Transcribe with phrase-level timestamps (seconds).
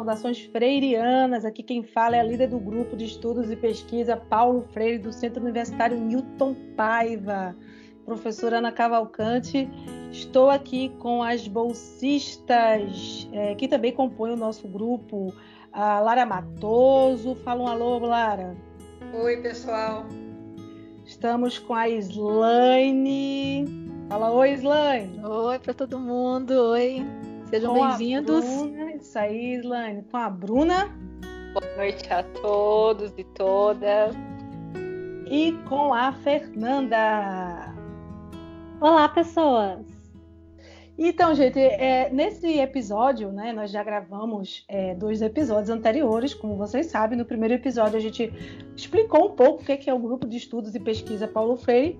[0.00, 1.44] saudações freirianas.
[1.44, 5.12] Aqui quem fala é a líder do grupo de estudos e pesquisa Paulo Freire, do
[5.12, 7.54] Centro Universitário Newton Paiva.
[8.06, 9.68] Professora Ana Cavalcante,
[10.10, 15.32] estou aqui com as bolsistas é, que também compõem o nosso grupo.
[15.72, 17.36] A Lara Matoso.
[17.44, 18.56] Fala um alô, Lara.
[19.14, 20.06] Oi, pessoal.
[21.04, 23.66] Estamos com a Slaine.
[24.08, 25.24] Fala oi, Slaine.
[25.24, 26.50] Oi para todo mundo.
[26.50, 27.06] Oi.
[27.50, 28.44] Sejam bem-vindos.
[29.00, 30.02] Isso aí, Slaine.
[30.10, 30.88] Com a Bruna.
[31.54, 34.14] Boa noite a todos e todas.
[35.26, 37.74] E com a Fernanda.
[38.80, 39.86] Olá, pessoas.
[40.98, 46.86] Então, gente, é, nesse episódio, né, nós já gravamos é, dois episódios anteriores, como vocês
[46.86, 47.16] sabem.
[47.16, 48.30] No primeiro episódio, a gente
[48.76, 51.98] explicou um pouco o que é o grupo de estudos e pesquisa Paulo Freire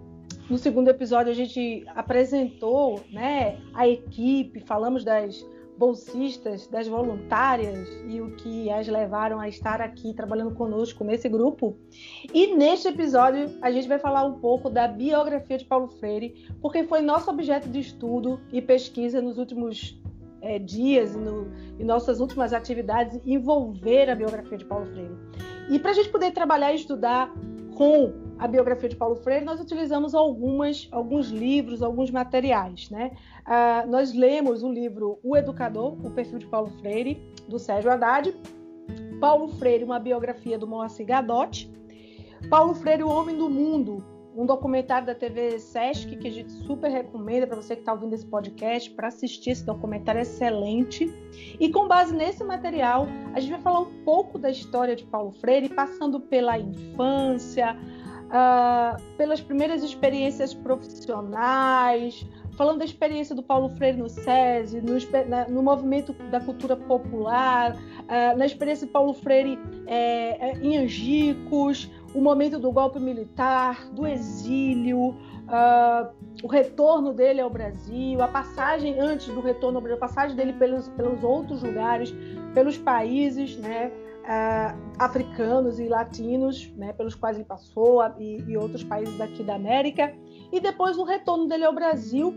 [0.51, 5.47] no segundo episódio, a gente apresentou né, a equipe, falamos das
[5.81, 11.75] bolsistas, das voluntárias e o que as levaram a estar aqui trabalhando conosco nesse grupo.
[12.35, 16.85] E neste episódio, a gente vai falar um pouco da biografia de Paulo Freire, porque
[16.85, 19.99] foi nosso objeto de estudo e pesquisa nos últimos
[20.43, 25.17] é, dias e, no, e nossas últimas atividades envolver a biografia de Paulo Freire.
[25.71, 27.33] E para a gente poder trabalhar e estudar
[27.81, 32.91] com a biografia de Paulo Freire, nós utilizamos algumas, alguns livros, alguns materiais.
[32.91, 33.13] Né?
[33.47, 38.37] Uh, nós lemos o livro O Educador, o perfil de Paulo Freire, do Sérgio Haddad,
[39.19, 41.73] Paulo Freire, uma biografia do Moacir Gadotti,
[42.51, 44.05] Paulo Freire, o Homem do Mundo,
[44.37, 48.15] um documentário da TV Sesc que a gente super recomenda para você que está ouvindo
[48.15, 51.13] esse podcast para assistir esse documentário excelente.
[51.59, 55.33] E com base nesse material, a gente vai falar um pouco da história de Paulo
[55.33, 57.77] Freire, passando pela infância,
[58.27, 64.95] uh, pelas primeiras experiências profissionais, falando da experiência do Paulo Freire no SESI, no,
[65.49, 72.21] no movimento da cultura popular, uh, na experiência de Paulo Freire é, em Angicos, o
[72.21, 76.11] momento do golpe militar, do exílio, uh,
[76.43, 80.53] o retorno dele ao Brasil, a passagem antes do retorno ao Brasil, a passagem dele
[80.53, 82.15] pelos, pelos outros lugares,
[82.55, 83.93] pelos países, né?
[84.31, 89.55] uh, africanos e latinos, né, pelos quais ele passou, e, e, outros países daqui da
[89.55, 90.15] América,
[90.53, 92.35] e depois o retorno dele ao Brasil,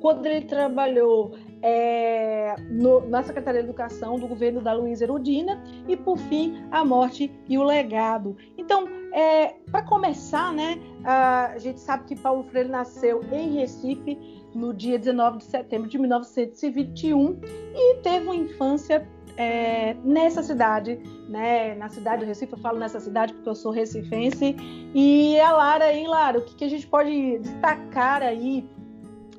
[0.00, 5.96] quando ele trabalhou é, no, na Secretaria de Educação do governo da Luiza Erudina, e
[5.96, 8.36] por fim a morte e o legado.
[8.56, 14.18] Então, é, para começar, né, a gente sabe que Paulo Freire nasceu em Recife
[14.54, 17.40] no dia 19 de setembro de 1921
[17.74, 19.06] e teve uma infância
[19.38, 20.98] é, nessa cidade,
[21.28, 21.76] né?
[21.76, 24.56] Na cidade do Recife, eu falo nessa cidade porque eu sou recifense.
[24.92, 26.40] E a Lara, hein, Lara?
[26.40, 28.68] O que, que a gente pode destacar aí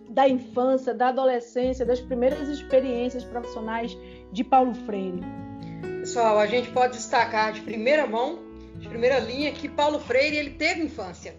[0.10, 3.96] da infância, da adolescência, das primeiras experiências profissionais
[4.32, 5.22] de Paulo Freire?
[6.00, 8.40] Pessoal, a gente pode destacar de primeira mão,
[8.78, 11.36] de primeira linha, que Paulo Freire ele teve infância.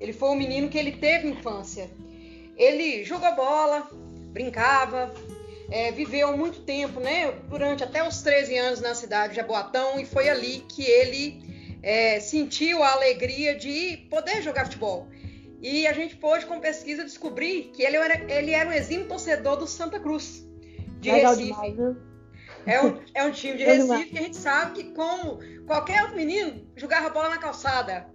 [0.00, 1.90] Ele foi um menino que ele teve infância.
[2.56, 3.88] Ele jogou bola,
[4.32, 5.12] brincava,
[5.70, 7.32] é, viveu muito tempo, né?
[7.48, 11.42] Durante até os 13 anos na cidade de Jaboatão e foi ali que ele
[11.82, 15.06] é, sentiu a alegria de poder jogar futebol.
[15.60, 19.56] E a gente pôde, com pesquisa, descobrir que ele era, ele era um exímio torcedor
[19.56, 20.46] do Santa Cruz,
[21.00, 21.52] de Legal Recife.
[21.52, 21.96] Demais,
[22.64, 26.16] é um, é um time de Recife que a gente sabe que, como qualquer outro
[26.16, 28.06] menino, jogava bola na calçada.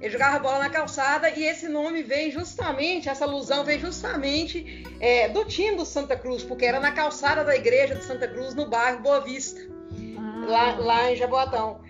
[0.00, 5.28] Ele jogava bola na calçada e esse nome vem justamente, essa alusão vem justamente é,
[5.28, 8.68] do time do Santa Cruz, porque era na calçada da igreja de Santa Cruz, no
[8.68, 9.58] bairro Boa Vista,
[10.18, 10.46] ah.
[10.46, 11.80] lá, lá em Jaboatão.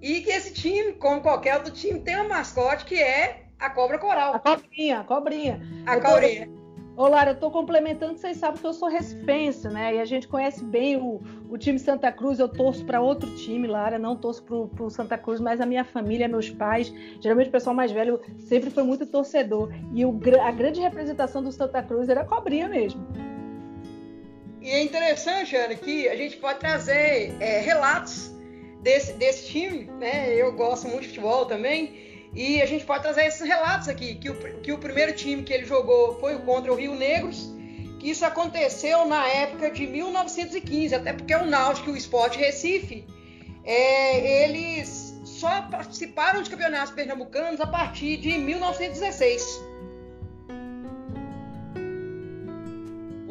[0.00, 3.98] E que esse time, como qualquer outro time, tem uma mascote que é a cobra
[3.98, 4.34] coral.
[4.34, 5.60] A cobrinha, a cobrinha.
[5.86, 6.50] A cobrinha.
[6.94, 9.94] Ô, Lara, eu estou complementando, vocês sabem que eu sou recifense, né?
[9.94, 12.38] E a gente conhece bem o, o time Santa Cruz.
[12.38, 15.84] Eu torço para outro time, Lara, não torço para o Santa Cruz, mas a minha
[15.84, 19.72] família, meus pais, geralmente o pessoal mais velho, sempre foi muito torcedor.
[19.94, 23.00] E o, a grande representação do Santa Cruz era a cobrinha mesmo.
[24.60, 28.32] E é interessante, Ana, que a gente pode trazer é, relatos
[28.82, 30.34] desse, desse time, né?
[30.34, 32.11] Eu gosto muito de futebol também.
[32.34, 35.52] E a gente pode trazer esses relatos aqui, que o, que o primeiro time que
[35.52, 37.52] ele jogou foi o contra o Rio Negros,
[38.00, 43.06] que isso aconteceu na época de 1915, até porque o Náutico e o Sport Recife,
[43.64, 49.71] é, eles só participaram de campeonatos pernambucanos a partir de 1916.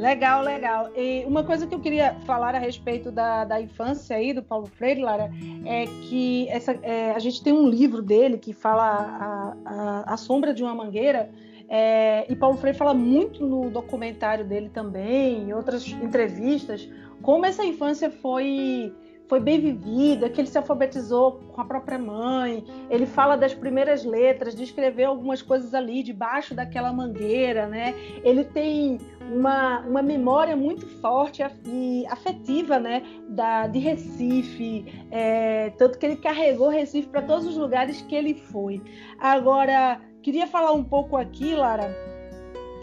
[0.01, 0.89] Legal, legal.
[0.95, 4.65] E uma coisa que eu queria falar a respeito da, da infância aí do Paulo
[4.65, 5.30] Freire, Lara,
[5.63, 10.18] é que essa, é, a gente tem um livro dele que fala a, a, a
[10.18, 11.30] sombra de uma mangueira,
[11.69, 16.89] é, e Paulo Freire fala muito no documentário dele também, em outras entrevistas,
[17.21, 18.92] como essa infância foi
[19.31, 23.53] foi bem vivido, é que ele se alfabetizou com a própria mãe, ele fala das
[23.53, 27.95] primeiras letras, descreveu algumas coisas ali debaixo daquela mangueira, né?
[28.25, 28.97] Ele tem
[29.33, 33.03] uma, uma memória muito forte e afetiva, né?
[33.29, 38.33] Da, de Recife, é, tanto que ele carregou Recife para todos os lugares que ele
[38.33, 38.81] foi.
[39.17, 41.89] Agora, queria falar um pouco aqui, Lara,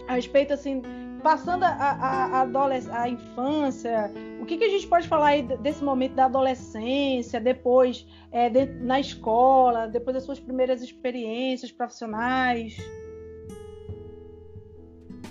[0.07, 0.81] a respeito assim
[1.19, 4.11] passando a, a, a, a infância,
[4.41, 8.65] o que, que, a gente pode falar aí desse momento da adolescência, depois é, de,
[8.65, 12.77] na escola, depois das suas primeiras experiências profissionais?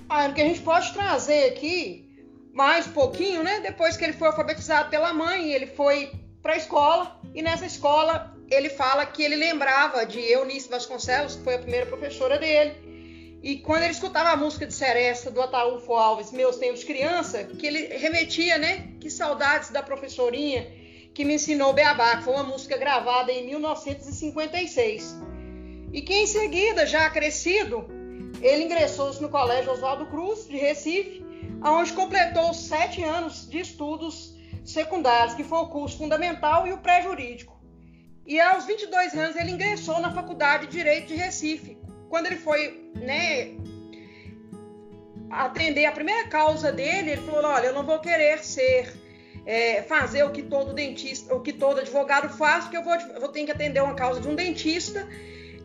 [0.08, 2.08] Ah, o que a gente pode trazer aqui
[2.52, 3.61] mais um pouquinho, né?
[3.61, 6.11] Depois que ele foi alfabetizado pela mãe, ele foi
[6.43, 11.44] para a escola e nessa escola ele fala que ele lembrava de Eunice Vasconcelos, que
[11.44, 12.88] foi a primeira professora dele
[13.43, 17.67] e quando ele escutava a música de Seresta do Ataúfo Alves, Meus Tempos Criança, que
[17.67, 18.94] ele remetia, né?
[19.00, 20.67] Que saudades da professorinha
[21.14, 25.17] que me ensinou Beabá, que foi uma música gravada em 1956.
[25.93, 27.87] E que em seguida, já crescido,
[28.40, 31.25] ele ingressou no Colégio Oswaldo Cruz, de Recife,
[31.64, 37.58] onde completou sete anos de estudos secundários, que foi o curso fundamental e o pré-jurídico.
[38.26, 41.77] E aos 22 anos ele ingressou na Faculdade de Direito de Recife,
[42.08, 43.55] quando ele foi, né,
[45.31, 48.93] atender a primeira causa dele, ele falou: olha, eu não vou querer ser
[49.46, 53.28] é, fazer o que todo dentista, o que todo advogado faz, porque eu vou, vou
[53.28, 55.08] ter que atender uma causa de um dentista.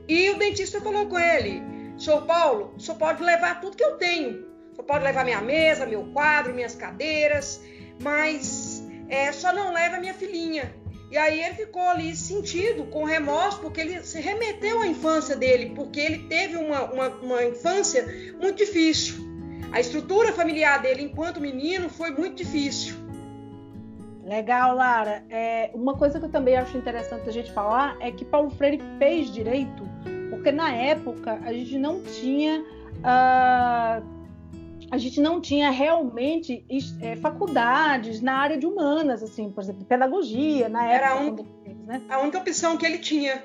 [0.07, 1.61] E o dentista falou com ele:
[1.97, 4.51] Senhor Paulo, senhor pode levar tudo que eu tenho.
[4.73, 7.61] Senhor pode levar minha mesa, meu quadro, minhas cadeiras,
[8.01, 10.82] mas é, só não leva minha filhinha.
[11.13, 15.71] E aí ele ficou ali sentido, com remorso, porque ele se remeteu à infância dele,
[15.75, 18.03] porque ele teve uma, uma, uma infância
[18.41, 19.23] muito difícil.
[19.71, 22.95] A estrutura familiar dele enquanto menino foi muito difícil.
[24.23, 25.23] Legal, Lara.
[25.29, 28.81] É, uma coisa que eu também acho interessante a gente falar é que Paulo Freire
[28.97, 29.83] fez direito,
[30.31, 34.22] porque na época a gente não tinha uh,
[34.93, 36.63] a gente não tinha realmente
[37.01, 40.95] é, faculdades na área de humanas, assim, por exemplo, pedagogia, na época.
[40.95, 41.35] Era a, un...
[41.87, 42.01] né?
[42.07, 43.43] a única opção que ele tinha.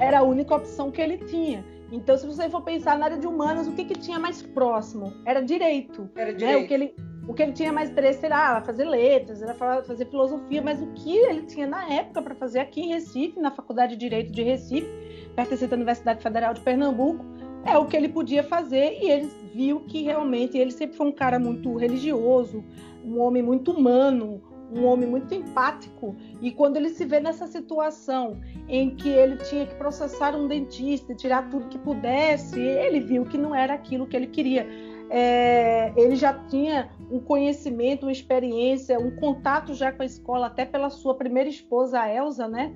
[0.00, 1.64] Era a única opção que ele tinha.
[1.92, 5.12] Então, se você for pensar na área de humanas, o que, que tinha mais próximo?
[5.24, 6.10] Era direito.
[6.16, 6.58] Era direito.
[6.58, 6.64] Né?
[6.64, 6.94] O, que ele,
[7.28, 11.16] o que ele tinha mais interesse era fazer letras, era fazer filosofia, mas o que
[11.16, 14.88] ele tinha na época para fazer aqui em Recife, na Faculdade de Direito de Recife,
[15.36, 17.24] pertencente à Universidade Federal de Pernambuco,
[17.64, 21.12] é o que ele podia fazer e ele viu que realmente ele sempre foi um
[21.12, 22.64] cara muito religioso,
[23.04, 24.42] um homem muito humano,
[24.72, 26.16] um homem muito empático.
[26.40, 31.14] E quando ele se vê nessa situação em que ele tinha que processar um dentista,
[31.14, 34.66] tirar tudo que pudesse, ele viu que não era aquilo que ele queria.
[35.12, 40.64] É, ele já tinha um conhecimento, uma experiência, um contato já com a escola, até
[40.64, 42.72] pela sua primeira esposa, a Elsa, né?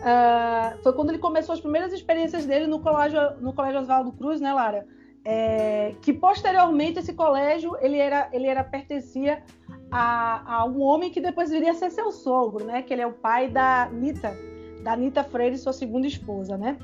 [0.00, 4.40] Uh, foi quando ele começou as primeiras experiências dele no colégio, no colégio Oswaldo Cruz,
[4.40, 4.86] né, Lara?
[5.26, 9.42] É, que posteriormente esse colégio ele era, ele era pertencia
[9.90, 12.82] a, a, um homem que depois viria a ser seu sogro, né?
[12.82, 14.36] Que ele é o pai da Nita,
[14.82, 16.76] da Nita Freire, sua segunda esposa, né?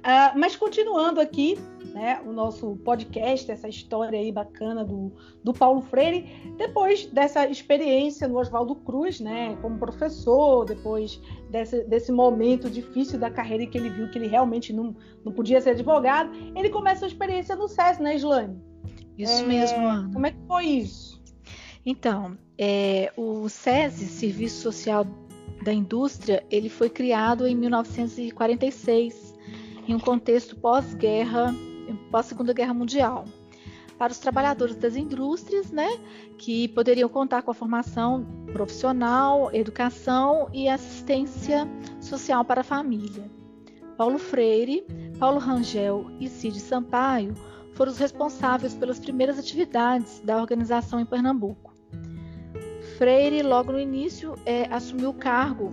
[0.00, 1.58] Uh, mas continuando aqui,
[1.92, 5.12] né, o nosso podcast, essa história aí bacana do,
[5.44, 11.20] do Paulo Freire, depois dessa experiência no Oswaldo Cruz, né, como professor, depois
[11.50, 15.32] desse, desse momento difícil da carreira em que ele viu que ele realmente não, não
[15.32, 18.58] podia ser advogado, ele começa a experiência no SES, né, Islane?
[19.18, 20.10] Isso é, mesmo, Ana.
[20.12, 21.20] Como é que foi isso?
[21.84, 25.06] Então, é, o SESI, Serviço Social
[25.62, 29.29] da Indústria, ele foi criado em 1946
[29.86, 31.54] em um contexto pós-guerra,
[32.10, 33.24] pós-segunda guerra mundial,
[33.98, 35.88] para os trabalhadores das indústrias, né,
[36.38, 41.68] que poderiam contar com a formação profissional, educação e assistência
[42.00, 43.30] social para a família.
[43.96, 44.86] Paulo Freire,
[45.18, 47.34] Paulo Rangel e Cid Sampaio
[47.74, 51.74] foram os responsáveis pelas primeiras atividades da organização em Pernambuco.
[52.96, 55.72] Freire, logo no início, é, assumiu o cargo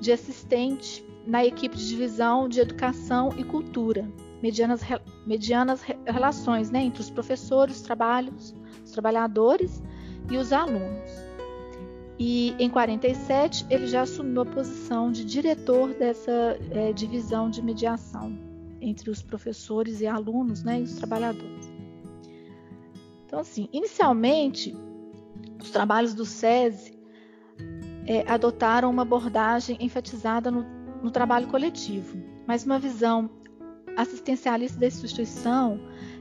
[0.00, 4.08] de assistente na equipe de divisão de educação e cultura,
[4.42, 4.82] medianas,
[5.26, 9.82] medianas relações né, entre os professores, os, trabalhos, os trabalhadores
[10.30, 11.10] e os alunos.
[12.18, 18.38] E em 47 ele já assumiu a posição de diretor dessa é, divisão de mediação
[18.80, 21.72] entre os professores e alunos, né, e os trabalhadores.
[23.24, 24.76] Então, assim, inicialmente
[25.60, 26.92] os trabalhos do SESI
[28.06, 32.16] é, adotaram uma abordagem enfatizada no no trabalho coletivo,
[32.46, 33.28] mas uma visão
[33.96, 35.80] assistencialista da instituição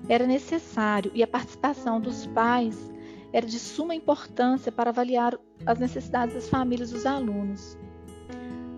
[0.09, 2.91] era necessário e a participação dos pais
[3.31, 7.77] era de suma importância para avaliar as necessidades das famílias dos alunos.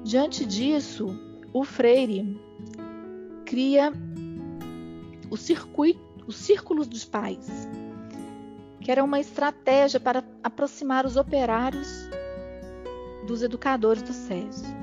[0.04, 1.08] Diante disso,
[1.52, 2.40] o Freire
[3.46, 3.92] cria
[5.30, 7.48] o circuito, os círculos dos pais,
[8.80, 11.88] que era uma estratégia para aproximar os operários
[13.26, 14.83] dos educadores do SESI.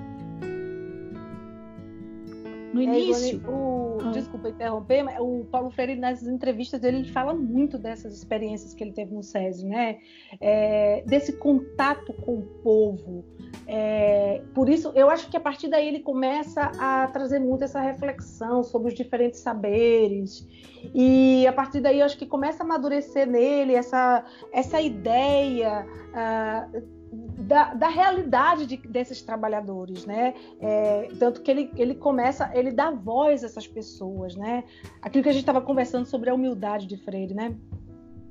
[2.72, 3.42] No é, início.
[3.44, 4.10] É, o, ah.
[4.12, 8.82] Desculpa interromper, mas o Paulo Freire, nas entrevistas dele, ele fala muito dessas experiências que
[8.82, 9.98] ele teve no SESI, né?
[10.40, 13.24] É, desse contato com o povo.
[13.66, 17.80] É, por isso, eu acho que a partir daí ele começa a trazer muito essa
[17.80, 20.46] reflexão sobre os diferentes saberes.
[20.94, 25.86] E a partir daí, eu acho que começa a amadurecer nele essa, essa ideia.
[26.10, 30.34] Uh, da, da realidade de, desses trabalhadores, né?
[30.60, 34.64] É, tanto que ele, ele começa, ele dá voz a essas pessoas, né?
[35.02, 37.54] Aquilo que a gente estava conversando sobre a humildade de Freire, né?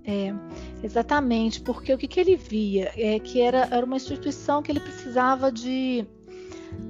[0.05, 0.33] É,
[0.81, 4.79] exatamente, porque o que, que ele via é que era, era uma instituição que ele
[4.79, 6.05] precisava de,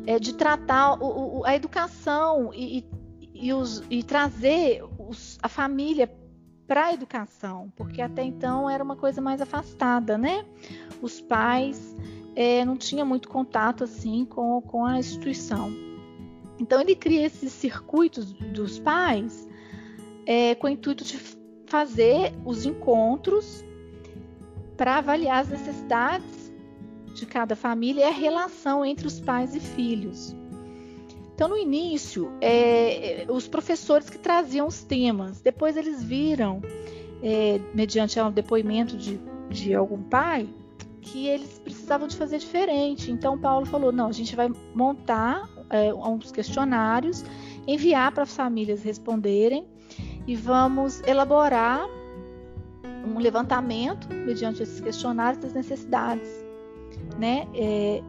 [0.05, 2.85] é, de tratar o, o, a educação e,
[3.19, 6.07] e, e, os, e trazer os, a família
[6.69, 10.45] para a educação, porque até então era uma coisa mais afastada, né?
[11.01, 11.95] Os pais
[12.35, 15.73] é, não tinham muito contato assim com, com a instituição.
[16.59, 19.49] Então ele cria esses circuitos dos pais
[20.27, 21.17] é, com o intuito de
[21.65, 23.65] fazer os encontros
[24.77, 26.53] para avaliar as necessidades
[27.15, 30.35] de cada família e a relação entre os pais e filhos.
[31.39, 36.61] Então, no início, é, os professores que traziam os temas, depois eles viram,
[37.23, 39.17] é, mediante um depoimento de,
[39.49, 40.49] de algum pai,
[40.99, 43.09] que eles precisavam de fazer diferente.
[43.09, 47.23] Então, Paulo falou: não, a gente vai montar é, uns questionários,
[47.65, 49.65] enviar para as famílias responderem
[50.27, 51.87] e vamos elaborar
[53.07, 56.27] um levantamento mediante esses questionários das necessidades,
[57.17, 57.47] né?
[57.55, 58.03] É,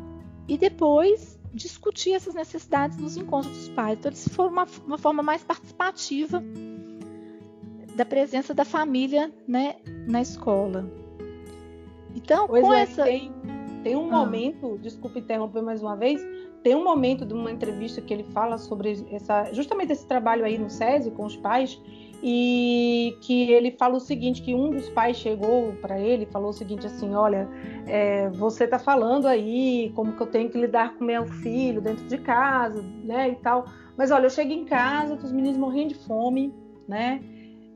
[0.48, 3.98] e depois discutir essas necessidades nos encontros dos pais.
[3.98, 6.42] Então, eles foram uma, uma forma mais participativa
[7.94, 9.76] da presença da família né,
[10.06, 10.90] na escola.
[12.14, 13.04] Então, pois com é, essa.
[13.04, 13.32] Tem,
[13.82, 14.18] tem um ah.
[14.18, 16.20] momento, desculpa interromper mais uma vez,
[16.62, 20.58] tem um momento de uma entrevista que ele fala sobre essa, justamente esse trabalho aí
[20.58, 21.80] no SESI com os pais,
[22.22, 26.50] e que ele fala o seguinte, que um dos pais chegou para ele e falou
[26.50, 27.48] o seguinte assim, olha,
[27.86, 32.04] é, você está falando aí como que eu tenho que lidar com meu filho dentro
[32.06, 33.64] de casa, né, e tal,
[33.96, 36.54] mas olha, eu chego em casa, os meninos morrendo de fome,
[36.86, 37.22] né,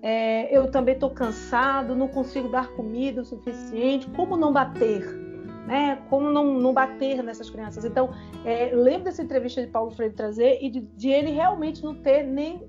[0.03, 5.24] é, eu também estou cansado, não consigo dar comida o suficiente, como não bater,
[5.67, 6.03] né?
[6.09, 7.85] Como não, não bater nessas crianças?
[7.85, 8.11] Então,
[8.45, 12.23] é, lembro dessa entrevista de Paulo Freire trazer e de, de ele realmente não ter
[12.25, 12.63] nem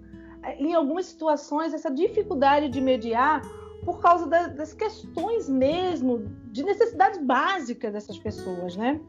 [0.60, 3.42] em algumas situações, essa dificuldade de mediar
[3.84, 9.00] por causa da, das questões mesmo de necessidades básicas dessas pessoas, né?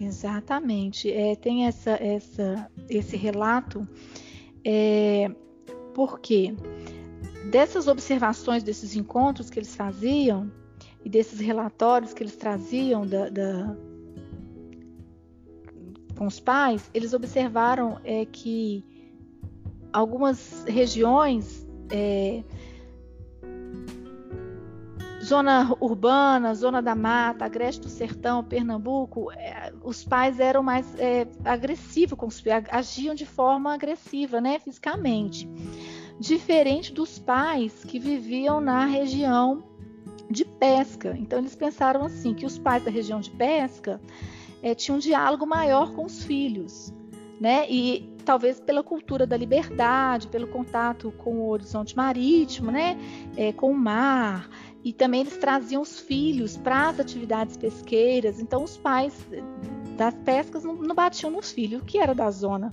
[0.00, 1.12] Exatamente.
[1.12, 3.86] É, tem essa, essa, esse relato,
[4.64, 5.30] é,
[5.94, 6.54] porque
[7.50, 10.50] dessas observações, desses encontros que eles faziam
[11.04, 13.76] e desses relatórios que eles traziam da, da
[16.16, 18.84] com os pais, eles observaram é, que
[19.92, 22.42] algumas regiões, é,
[25.22, 31.26] zona urbana, zona da mata, agreste do sertão, Pernambuco, é, os pais eram mais é,
[31.44, 32.28] agressivos com
[32.70, 35.48] agiam de forma agressiva, né, fisicamente.
[36.20, 39.73] Diferente dos pais que viviam na região
[40.30, 41.16] de pesca.
[41.18, 44.00] Então eles pensaram assim que os pais da região de pesca
[44.62, 46.92] é, tinham um diálogo maior com os filhos,
[47.40, 47.66] né?
[47.70, 52.96] E talvez pela cultura da liberdade, pelo contato com o horizonte marítimo, né,
[53.36, 54.48] é, com o mar,
[54.82, 59.14] e também eles traziam os filhos para as atividades pesqueiras, então os pais
[59.98, 62.72] das pescas não, não batiam nos filhos, que era da zona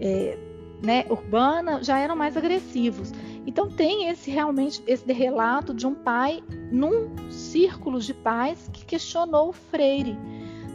[0.00, 0.38] é,
[0.82, 3.12] né, urbana já eram mais agressivos.
[3.50, 6.40] Então tem esse realmente esse relato de um pai
[6.70, 10.16] num círculo de pais que questionou o Freire,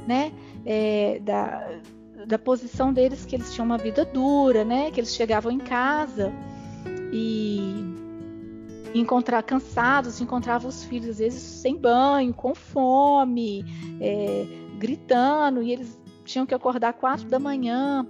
[0.06, 0.34] né,
[0.66, 1.80] é, da,
[2.28, 4.92] da posição deles que eles tinham uma vida dura, né?
[4.92, 6.34] Que eles chegavam em casa
[7.14, 7.96] e
[8.94, 13.64] encontrar cansados, encontravam os filhos às vezes sem banho, com fome,
[14.02, 14.46] é,
[14.78, 18.06] gritando e eles tinham que acordar quatro da manhã,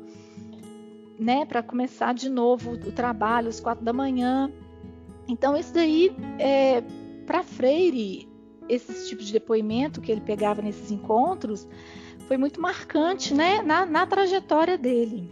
[1.19, 1.45] né?
[1.45, 4.51] Para começar de novo o trabalho às quatro da manhã.
[5.27, 6.81] Então isso daí é,
[7.25, 8.29] para Freire
[8.67, 11.67] esse tipo de depoimento que ele pegava nesses encontros
[12.27, 15.31] foi muito marcante né, na, na trajetória dele.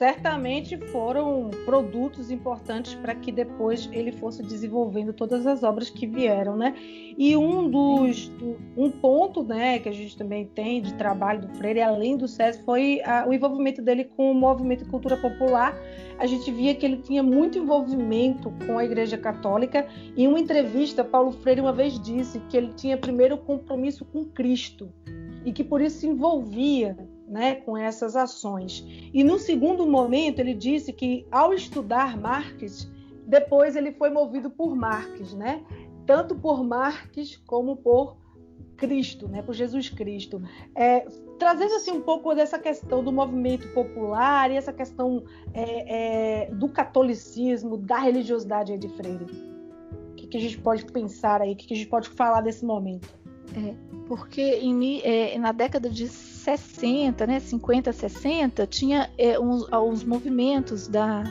[0.00, 6.56] Certamente foram produtos importantes para que depois ele fosse desenvolvendo todas as obras que vieram,
[6.56, 6.74] né?
[7.18, 8.32] E um dos
[8.78, 12.62] um ponto, né, que a gente também tem de trabalho do Freire, além do SESI,
[12.62, 15.76] foi a, o envolvimento dele com o movimento de cultura popular.
[16.18, 19.86] A gente via que ele tinha muito envolvimento com a Igreja Católica.
[20.16, 24.90] Em uma entrevista, Paulo Freire uma vez disse que ele tinha primeiro compromisso com Cristo
[25.44, 26.96] e que por isso se envolvia
[27.30, 28.84] né, com essas ações.
[29.14, 32.90] E no segundo momento, ele disse que ao estudar Marx,
[33.26, 35.62] depois ele foi movido por Marx, né?
[36.10, 38.16] tanto por Marx como por
[38.76, 40.42] Cristo, né, por Jesus Cristo.
[40.74, 41.06] É,
[41.38, 45.22] trazendo assim um pouco dessa questão do movimento popular e essa questão
[45.54, 49.24] é, é, do catolicismo, da religiosidade de Freire.
[50.10, 51.52] O que, que, a gente pode pensar aí?
[51.52, 53.08] O que, que, a gente pode falar desse momento?
[53.54, 53.74] É,
[54.08, 56.08] porque em, é, na década de
[56.40, 61.24] 60, né, 50, 60, tinha é, uns, movimentos da,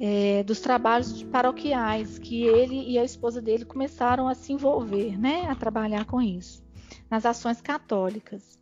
[0.00, 5.46] é, dos trabalhos paroquiais que ele e a esposa dele começaram a se envolver, né,
[5.48, 6.62] a trabalhar com isso,
[7.10, 8.58] nas ações católicas.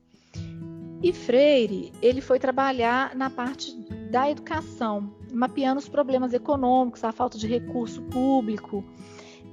[1.03, 3.73] E Freire, ele foi trabalhar na parte
[4.11, 8.85] da educação, mapeando os problemas econômicos, a falta de recurso público,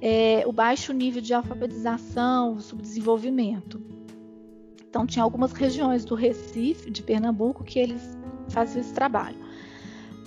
[0.00, 3.93] é, o baixo nível de alfabetização, o subdesenvolvimento.
[4.94, 8.16] Então, tinha algumas regiões do Recife, de Pernambuco, que eles
[8.48, 9.36] faziam esse trabalho.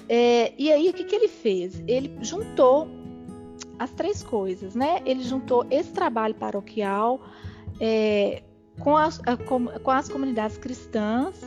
[0.09, 1.81] É, e aí, o que, que ele fez?
[1.87, 2.85] Ele juntou
[3.79, 5.01] as três coisas, né?
[5.05, 7.21] Ele juntou esse trabalho paroquial
[7.79, 8.43] é,
[8.77, 11.39] com, as, com, com as comunidades cristãs,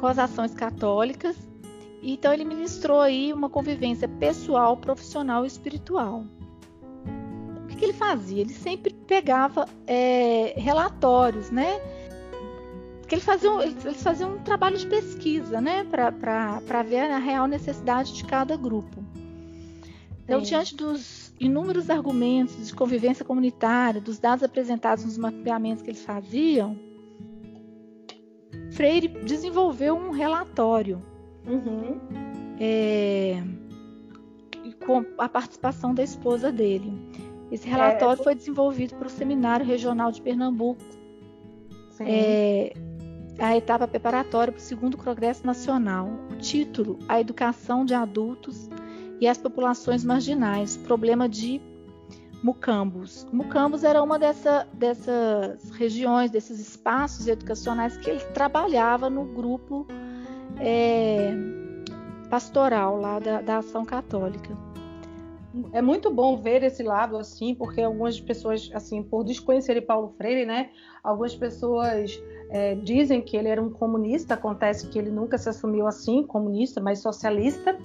[0.00, 1.36] com as ações católicas.
[2.02, 6.24] Então, ele ministrou aí uma convivência pessoal, profissional e espiritual.
[7.64, 8.40] O que, que ele fazia?
[8.40, 11.97] Ele sempre pegava é, relatórios, né?
[13.08, 18.12] Porque eles faziam, eles faziam um trabalho de pesquisa, né, para ver a real necessidade
[18.12, 19.02] de cada grupo.
[20.24, 20.50] Então, Sim.
[20.50, 26.78] diante dos inúmeros argumentos de convivência comunitária, dos dados apresentados nos mapeamentos que eles faziam,
[28.72, 31.02] Freire desenvolveu um relatório
[31.46, 31.98] uhum.
[32.60, 33.42] é,
[34.84, 36.92] com a participação da esposa dele.
[37.50, 40.82] Esse relatório é, foi desenvolvido para o Seminário Regional de Pernambuco.
[42.00, 42.74] É,
[43.38, 46.10] a etapa preparatória para o segundo Congresso Nacional.
[46.30, 48.68] O título: A Educação de Adultos
[49.20, 51.60] e as Populações Marginais, problema de
[52.42, 53.26] Mucambos.
[53.32, 59.86] Mucambos era uma dessa, dessas regiões, desses espaços educacionais que ele trabalhava no grupo
[60.60, 61.32] é,
[62.30, 64.67] pastoral lá da, da Ação Católica.
[65.72, 70.44] É muito bom ver esse lado assim, porque algumas pessoas, assim, por desconhecerem Paulo Freire,
[70.44, 70.70] né,
[71.02, 75.86] algumas pessoas é, dizem que ele era um comunista, acontece que ele nunca se assumiu
[75.86, 77.78] assim, comunista, mas socialista,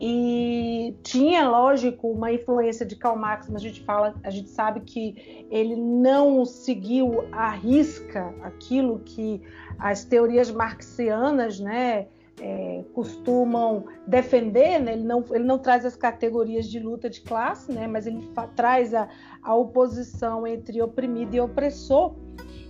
[0.00, 4.80] e tinha, lógico, uma influência de Karl Marx, mas a gente fala, a gente sabe
[4.80, 9.40] que ele não seguiu à risca aquilo que
[9.78, 12.08] as teorias marxianas, né,
[12.40, 14.92] é, costumam defender, né?
[14.92, 17.86] ele, não, ele não traz as categorias de luta de classe, né?
[17.86, 19.08] mas ele traz a,
[19.42, 22.14] a oposição entre oprimido e opressor.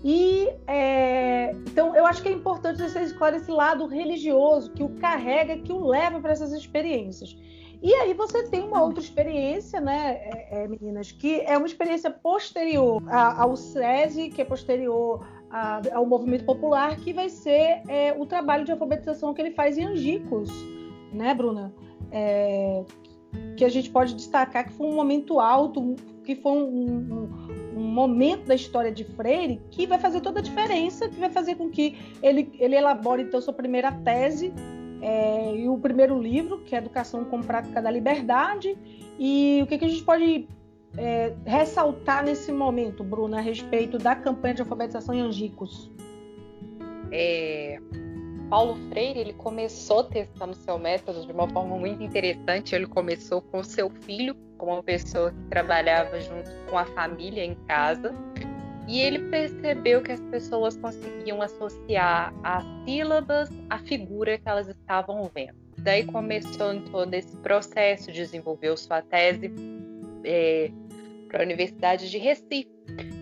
[0.07, 4.91] E é, então eu acho que é importante você esclarecer esse lado religioso que o
[4.91, 7.35] carrega, que o leva para essas experiências.
[7.83, 12.11] E aí você tem uma outra experiência, né, é, é, meninas, que é uma experiência
[12.11, 18.27] posterior ao SESI, que é posterior a, ao movimento popular, que vai ser é, o
[18.27, 20.51] trabalho de alfabetização que ele faz em Angicos,
[21.13, 21.73] né, Bruna?
[22.11, 22.83] É,
[23.57, 27.85] que a gente pode destacar que foi um momento alto, que foi um, um, um,
[27.85, 31.71] momento da história de Freire que vai fazer toda a diferença, que vai fazer com
[31.71, 34.53] que ele, ele elabore então sua primeira tese
[35.01, 38.77] é, e o primeiro livro, que é Educação como Prática da Liberdade.
[39.19, 40.49] E o que, que a gente pode
[40.97, 45.91] é, ressaltar nesse momento, Bruna, a respeito da campanha de alfabetização em Angicos?
[47.11, 47.81] É,
[48.49, 52.75] Paulo Freire ele começou testando seu método de uma forma muito interessante.
[52.75, 57.55] Ele começou com seu filho, como uma pessoa que trabalhava junto com a família em
[57.67, 58.15] casa,
[58.87, 65.29] e ele percebeu que as pessoas conseguiam associar as sílabas à figura que elas estavam
[65.35, 65.55] vendo.
[65.79, 69.53] Daí começou todo esse processo, desenvolveu sua tese
[70.25, 70.71] é,
[71.35, 72.71] para a Universidade de Recife.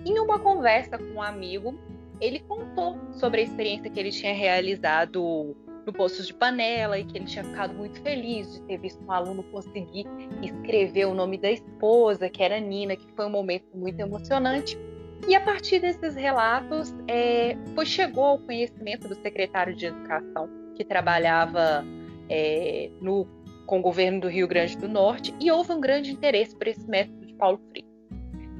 [0.04, 1.80] Em uma conversa com um amigo,
[2.20, 7.16] ele contou sobre a experiência que ele tinha realizado no Poços de Panela e que
[7.16, 10.04] ele tinha ficado muito feliz de ter visto um aluno conseguir
[10.42, 14.78] escrever o nome da esposa, que era Nina, que foi um momento muito emocionante.
[15.26, 20.84] E a partir desses relatos, é, foi, chegou ao conhecimento do secretário de Educação, que
[20.84, 21.82] trabalhava
[22.28, 23.26] é, no,
[23.64, 26.86] com o governo do Rio Grande do Norte e houve um grande interesse por esse
[26.86, 27.91] método de Paulo Freire.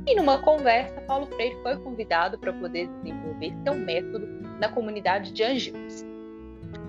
[0.07, 4.27] E numa conversa, Paulo Freire foi convidado para poder desenvolver seu método
[4.59, 6.05] na comunidade de Angicos.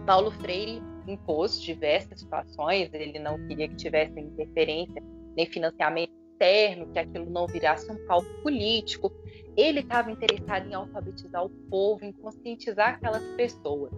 [0.06, 5.02] Paulo Freire impôs diversas situações, ele não queria que tivesse interferência
[5.36, 9.12] nem financiamento externo, que aquilo não virasse um palco político.
[9.56, 13.92] Ele estava interessado em alfabetizar o povo, em conscientizar aquelas pessoas.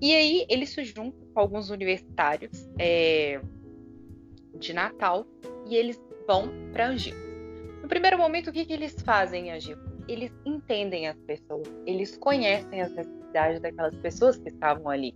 [0.00, 3.40] E aí ele se junta com alguns universitários é,
[4.58, 5.24] de Natal
[5.66, 7.31] e eles vão para Angicos.
[7.82, 9.92] No primeiro momento, o que, que eles fazem em Angicos?
[10.06, 15.14] Eles entendem as pessoas, eles conhecem as necessidades daquelas pessoas que estavam ali.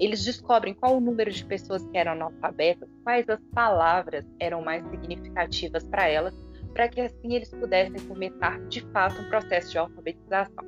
[0.00, 4.82] Eles descobrem qual o número de pessoas que eram analfabetas, quais as palavras eram mais
[4.88, 6.34] significativas para elas,
[6.72, 10.64] para que assim eles pudessem começar de fato um processo de alfabetização.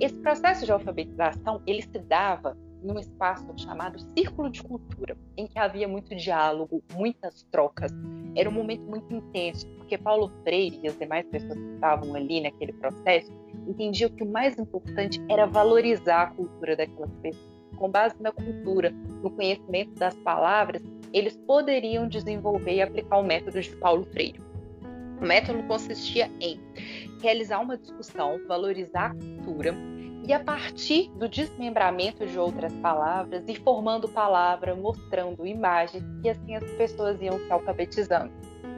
[0.00, 5.58] Esse processo de alfabetização ele se dava num espaço chamado Círculo de Cultura, em que
[5.58, 7.92] havia muito diálogo, muitas trocas.
[8.34, 12.40] Era um momento muito intenso, porque Paulo Freire e as demais pessoas que estavam ali
[12.40, 13.32] naquele processo
[13.66, 18.90] entendiam que o mais importante era valorizar a cultura daquelas pessoas com base na cultura,
[19.22, 24.40] no conhecimento das palavras, eles poderiam desenvolver e aplicar o método de Paulo Freire.
[25.20, 26.60] O método consistia em
[27.22, 29.74] realizar uma discussão, valorizar a cultura
[30.26, 36.54] e a partir do desmembramento de outras palavras e formando palavra, mostrando imagens e assim
[36.56, 38.32] as pessoas iam se alfabetizando.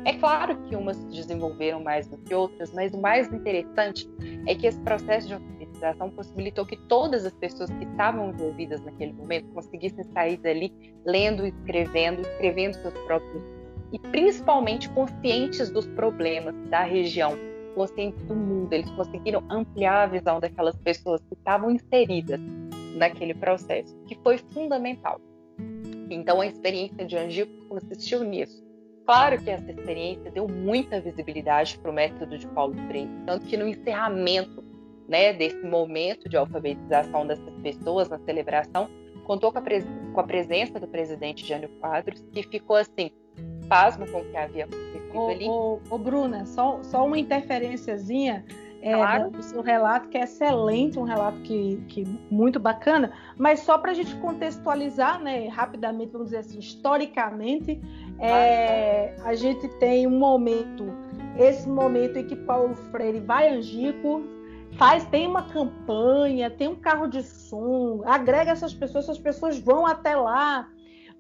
[0.04, 4.08] É claro que umas se desenvolveram mais do que outras, mas o mais interessante
[4.48, 9.12] é que esse processo de alfabetização possibilitou que todas as pessoas que estavam envolvidas naquele
[9.12, 10.72] momento conseguissem sair dali
[11.04, 13.44] lendo, escrevendo, escrevendo seus próprios
[13.92, 17.36] e principalmente conscientes dos problemas da região,
[17.74, 18.72] conscientes do mundo.
[18.72, 22.40] Eles conseguiram ampliar a visão daquelas pessoas que estavam inseridas
[22.96, 25.20] naquele processo, que foi fundamental.
[26.10, 28.62] Então a experiência de Angico consistiu nisso
[29.04, 33.56] Claro que essa experiência deu muita visibilidade para o método de Paulo Freire, tanto que
[33.56, 34.62] no encerramento
[35.08, 38.88] né, desse momento de alfabetização dessas pessoas na celebração,
[39.24, 43.10] contou com a, com a presença do presidente Jânio Quadros, que ficou assim,
[43.68, 44.68] pasmo com o que havia
[45.12, 45.90] acontecido ô, ali.
[45.90, 48.44] Ô, ô, Bruna, só, só uma interferênciazinha
[48.82, 49.30] é, Claro.
[49.30, 53.92] do seu relato, que é excelente, um relato que, que muito bacana, mas só para
[53.92, 57.80] a gente contextualizar, né, rapidamente, vamos dizer assim, historicamente,
[58.18, 60.84] é, a gente tem um momento,
[61.38, 64.24] esse momento em que Paulo Freire vai a Angico,
[64.76, 69.86] faz, tem uma campanha, tem um carro de som, agrega essas pessoas, essas pessoas vão
[69.86, 70.68] até lá,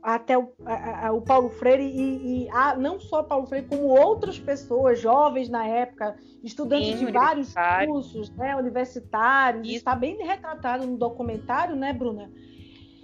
[0.02, 3.84] até o, a- a- o Paulo Freire e, e a- não só Paulo Freire, como
[3.84, 7.54] outras pessoas, jovens na época, estudantes Sim, de vários
[7.86, 9.76] cursos, né, universitários, Isso.
[9.76, 12.30] está bem retratado no documentário, né, Bruna?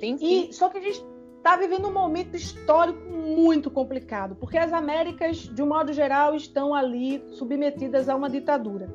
[0.00, 0.48] Sim, sim.
[0.48, 1.04] E só que a gente
[1.36, 6.74] está vivendo um momento histórico muito complicado, porque as Américas, de um modo geral, estão
[6.74, 8.92] ali submetidas a uma ditadura,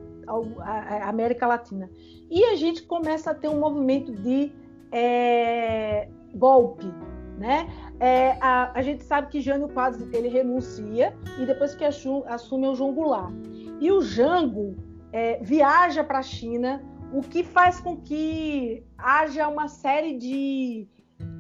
[0.59, 1.89] a América Latina.
[2.29, 4.51] E a gente começa a ter um movimento de
[4.91, 6.85] é, golpe,
[7.37, 7.67] né?
[7.99, 12.65] É, a, a gente sabe que Jânio Quadros ele renuncia e depois que assu- assume
[12.65, 13.33] é o João Goulart.
[13.79, 14.75] E o Jango
[15.11, 20.87] é, viaja para a China, o que faz com que haja uma série de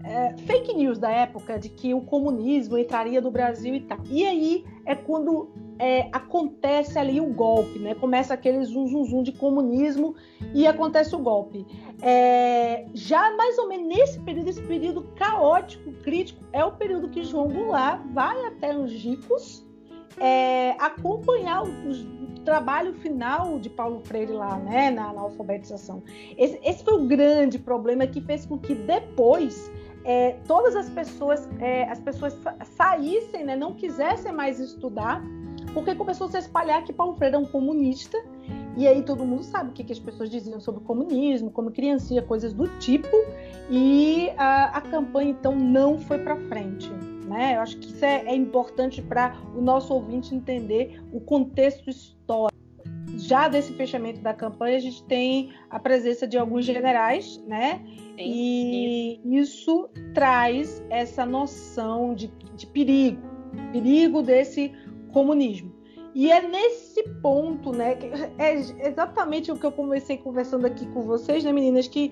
[0.03, 3.97] é, fake news da época de que o comunismo entraria no Brasil e tal.
[4.09, 7.95] E aí é quando é, acontece ali o golpe, né?
[7.95, 10.15] Começa aquele zum, zum, zum de comunismo
[10.53, 11.65] e acontece o golpe.
[12.01, 17.23] É, já mais ou menos nesse período, esse período caótico, crítico, é o período que
[17.23, 19.65] João Goulart vai até Angicos
[20.19, 26.03] é, acompanhar o, trabalho final de Paulo Freire lá, né, na, na alfabetização.
[26.37, 29.71] Esse, esse foi o grande problema que fez com que depois
[30.03, 35.23] é, todas as pessoas, é, as pessoas sa- saíssem, né, não quisessem mais estudar,
[35.73, 38.17] porque começou a se espalhar que Paulo Freire é um comunista,
[38.75, 41.71] e aí todo mundo sabe o que, que as pessoas diziam sobre o comunismo, como
[41.71, 43.15] criancinha, coisas do tipo,
[43.69, 46.91] e a, a campanha então não foi para frente.
[47.27, 47.55] Né?
[47.55, 52.53] Eu acho que isso é, é importante para o nosso ouvinte entender o contexto histórico.
[53.15, 57.81] Já desse fechamento da campanha, a gente tem a presença de alguns generais, né?
[57.85, 63.21] Sim, E isso traz essa noção de, de perigo,
[63.71, 64.73] perigo desse
[65.13, 65.71] comunismo.
[66.15, 68.05] E é nesse ponto, né, que
[68.37, 68.53] é
[68.87, 72.11] exatamente o que eu comecei conversando aqui com vocês, né, meninas, que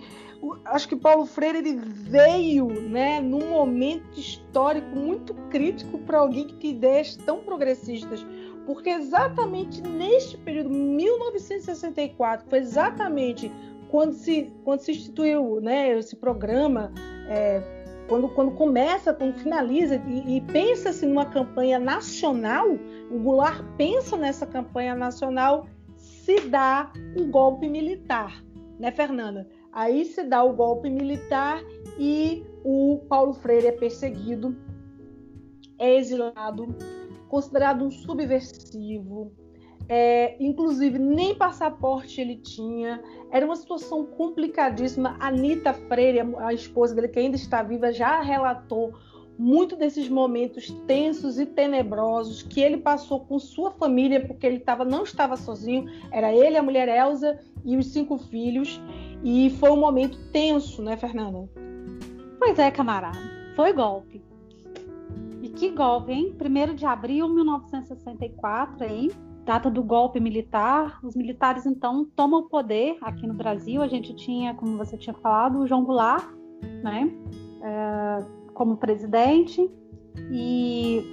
[0.66, 6.56] acho que Paulo Freire ele veio, né, num momento histórico muito crítico para alguém que
[6.56, 8.26] tem ideias tão progressistas,
[8.66, 13.52] porque exatamente neste período, 1964, foi exatamente
[13.90, 16.92] quando se, quando se instituiu né, esse programa
[17.28, 17.81] é,
[18.12, 22.68] quando, quando começa, quando finaliza e, e pensa-se numa campanha nacional,
[23.10, 28.44] o Goulart pensa nessa campanha nacional, se dá um golpe militar,
[28.78, 29.48] né, Fernanda?
[29.72, 31.64] Aí se dá o golpe militar
[31.98, 34.58] e o Paulo Freire é perseguido,
[35.80, 36.76] é exilado,
[37.30, 39.32] considerado um subversivo,
[39.88, 43.02] é, inclusive nem passaporte ele tinha.
[43.32, 45.16] Era uma situação complicadíssima.
[45.20, 48.94] Anitta Freire, a esposa dele, que ainda está viva, já relatou
[49.38, 54.86] muito desses momentos tensos e tenebrosos que ele passou com sua família, porque ele tava,
[54.86, 58.80] não estava sozinho, era ele, a mulher Elsa e os cinco filhos.
[59.24, 61.50] E foi um momento tenso, né, Fernanda?
[62.38, 63.18] Pois é, camarada.
[63.56, 64.24] Foi golpe.
[65.42, 66.36] E que golpe, hein?
[66.40, 69.10] 1 de abril de 1964, hein?
[69.52, 70.98] Data do golpe militar.
[71.04, 73.82] Os militares, então, tomam o poder aqui no Brasil.
[73.82, 76.26] A gente tinha, como você tinha falado, o João Goulart,
[76.82, 77.12] né?
[77.62, 79.70] É, como presidente.
[80.32, 81.04] E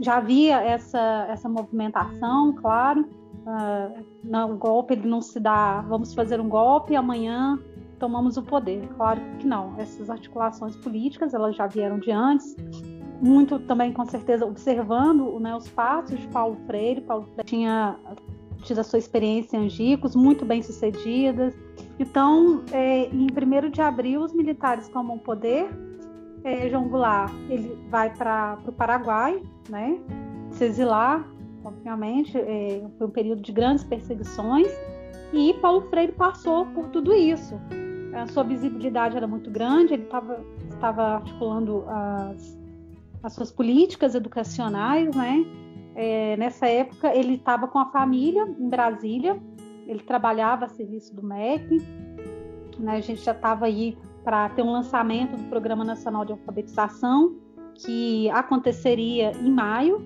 [0.00, 3.02] já havia essa, essa movimentação, claro.
[3.02, 7.58] Uh, não, o golpe ele não se dá, vamos fazer um golpe amanhã
[7.98, 8.86] tomamos o poder.
[8.96, 9.74] Claro que não.
[9.78, 12.54] Essas articulações políticas elas já vieram de antes.
[13.24, 17.00] Muito também, com certeza, observando né, os passos de Paulo Freire.
[17.00, 17.96] Paulo Freire tinha
[18.62, 21.54] tido a sua experiência em Angicos, muito bem sucedidas.
[21.98, 25.68] Então, é, em 1 de abril, os militares tomam o poder.
[26.44, 29.98] É, João Goulart ele vai para o Paraguai, né,
[30.50, 31.26] se exilar
[31.64, 34.68] obviamente, é, foi um período de grandes perseguições
[35.32, 37.58] e Paulo Freire passou por tudo isso.
[38.14, 42.53] A sua visibilidade era muito grande, ele tava, estava articulando as,
[43.24, 45.44] as suas políticas educacionais, né?
[45.96, 49.40] É, nessa época ele estava com a família em Brasília,
[49.86, 51.78] ele trabalhava a serviço do MEC,
[52.78, 52.96] né?
[52.96, 57.36] A gente já estava aí para ter um lançamento do Programa Nacional de Alfabetização,
[57.74, 60.04] que aconteceria em maio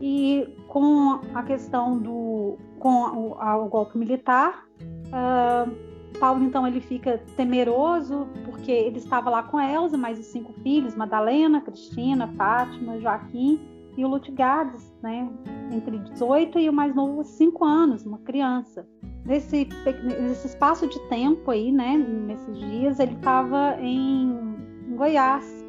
[0.00, 4.66] e com a questão do com o, o golpe militar,
[5.06, 10.52] uh, Paulo então ele fica temeroso porque ele estava lá com Elsa, mais os cinco
[10.62, 13.60] filhos, Madalena, Cristina, Fátima, Joaquim
[13.96, 15.28] e o Lutgardes, né,
[15.72, 18.86] entre 18 e o mais novo 5 anos, uma criança.
[19.24, 19.68] Nesse,
[20.04, 24.38] nesse espaço de tempo aí, né, nesses dias, ele estava em,
[24.86, 25.66] em Goiás,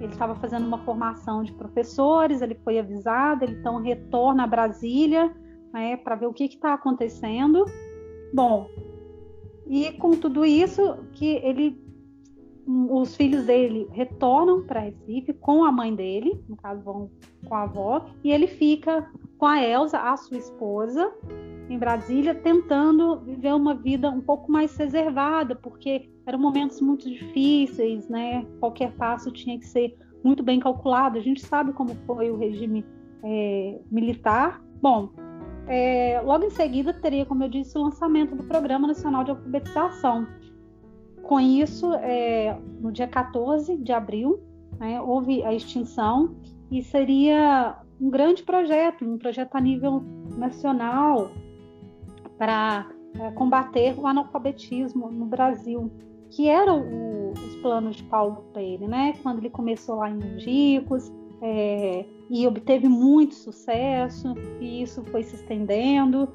[0.00, 5.34] ele estava fazendo uma formação de professores, ele foi avisado, ele então retorna a Brasília
[5.72, 7.64] né, para ver o que está acontecendo.
[8.32, 8.68] Bom,
[9.66, 11.80] e com tudo isso, que ele,
[12.66, 17.10] os filhos dele retornam para Recife com a mãe dele, no caso vão
[17.46, 21.12] com a avó, e ele fica com a Elsa, a sua esposa,
[21.68, 28.08] em Brasília, tentando viver uma vida um pouco mais reservada, porque eram momentos muito difíceis,
[28.08, 28.46] né?
[28.60, 31.18] Qualquer passo tinha que ser muito bem calculado.
[31.18, 32.84] A gente sabe como foi o regime
[33.22, 34.62] é, militar.
[34.80, 35.10] Bom,
[35.66, 40.26] é, logo em seguida teria, como eu disse, o lançamento do Programa Nacional de Alfabetização.
[41.22, 44.40] Com isso, é, no dia 14 de abril,
[44.78, 46.36] né, houve a extinção
[46.70, 50.02] e seria um grande projeto, um projeto a nível
[50.36, 51.30] nacional
[52.36, 52.86] para
[53.18, 55.90] é, combater o analfabetismo no Brasil,
[56.30, 56.84] que eram
[57.32, 59.14] os planos de Paulo Freire, né?
[59.22, 65.36] Quando ele começou lá em Angicos é, e obteve muito sucesso, e isso foi se
[65.36, 66.28] estendendo.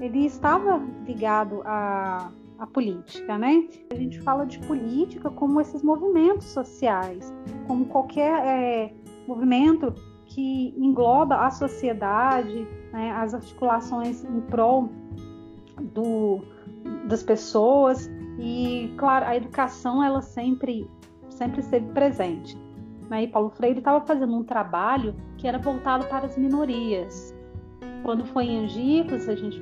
[0.00, 3.68] Ele estava ligado à, à política, né?
[3.90, 7.32] A gente fala de política como esses movimentos sociais,
[7.66, 8.94] como qualquer é,
[9.26, 9.94] movimento
[10.26, 14.88] que engloba a sociedade, né, as articulações em prol
[15.94, 16.40] do,
[17.06, 20.88] das pessoas e claro a educação ela sempre
[21.28, 22.56] sempre esteve presente
[23.12, 23.24] né?
[23.24, 27.34] e Paulo Freire estava fazendo um trabalho que era voltado para as minorias
[28.02, 29.60] quando foi em Angicos a gente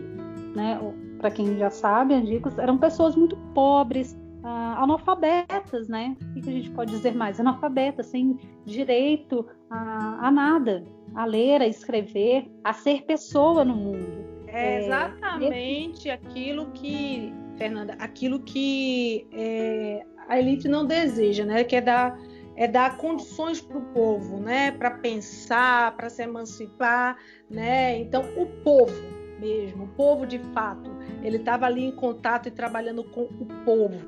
[0.54, 0.78] né
[1.18, 4.12] para quem já sabe Angicos eram pessoas muito pobres
[4.44, 10.30] uh, analfabetas né o que a gente pode dizer mais analfabetas sem direito a, a
[10.30, 10.84] nada
[11.14, 17.94] a ler a escrever a ser pessoa no mundo é exatamente é, aquilo que, Fernanda,
[18.00, 21.64] aquilo que é, a elite não deseja, né?
[21.64, 22.18] Que é dar,
[22.56, 24.70] é dar condições para o povo, né?
[24.72, 27.16] Para pensar, para se emancipar,
[27.48, 27.98] né?
[27.98, 30.90] Então, o povo mesmo, o povo de fato,
[31.22, 33.98] ele estava ali em contato e trabalhando com o povo.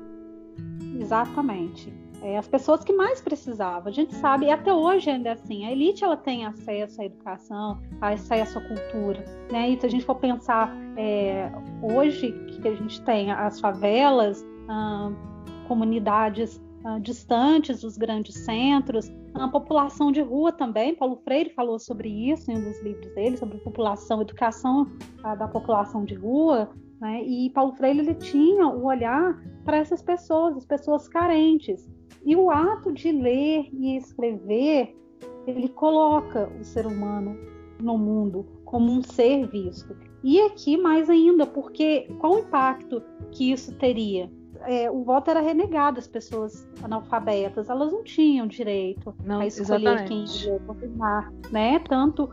[0.99, 1.91] Exatamente
[2.23, 3.89] é, as pessoas que mais precisavam.
[3.89, 7.05] A gente sabe, e até hoje ainda é assim, a elite ela tem acesso à
[7.05, 9.25] educação, acesso à cultura.
[9.51, 9.71] Né?
[9.71, 11.51] E se a gente for pensar é,
[11.81, 15.13] hoje que a gente tem as favelas, hum,
[15.67, 20.95] comunidades uh, distantes dos grandes centros, a população de rua também.
[20.95, 24.83] Paulo Freire falou sobre isso em um dos livros dele, sobre população, educação
[25.19, 26.69] uh, da população de rua.
[26.99, 27.23] Né?
[27.23, 31.89] E Paulo Freire ele tinha o olhar para essas pessoas, as pessoas carentes.
[32.25, 34.95] E o ato de ler e escrever,
[35.45, 37.37] ele coloca o ser humano
[37.81, 39.95] no mundo como um ser visto.
[40.23, 44.31] E aqui mais ainda, porque qual o impacto que isso teria?
[44.65, 49.87] É, o voto era renegado às pessoas analfabetas, elas não tinham direito não, a escolher
[49.87, 50.45] exatamente.
[50.45, 51.79] quem governar, né?
[51.79, 52.29] Tanto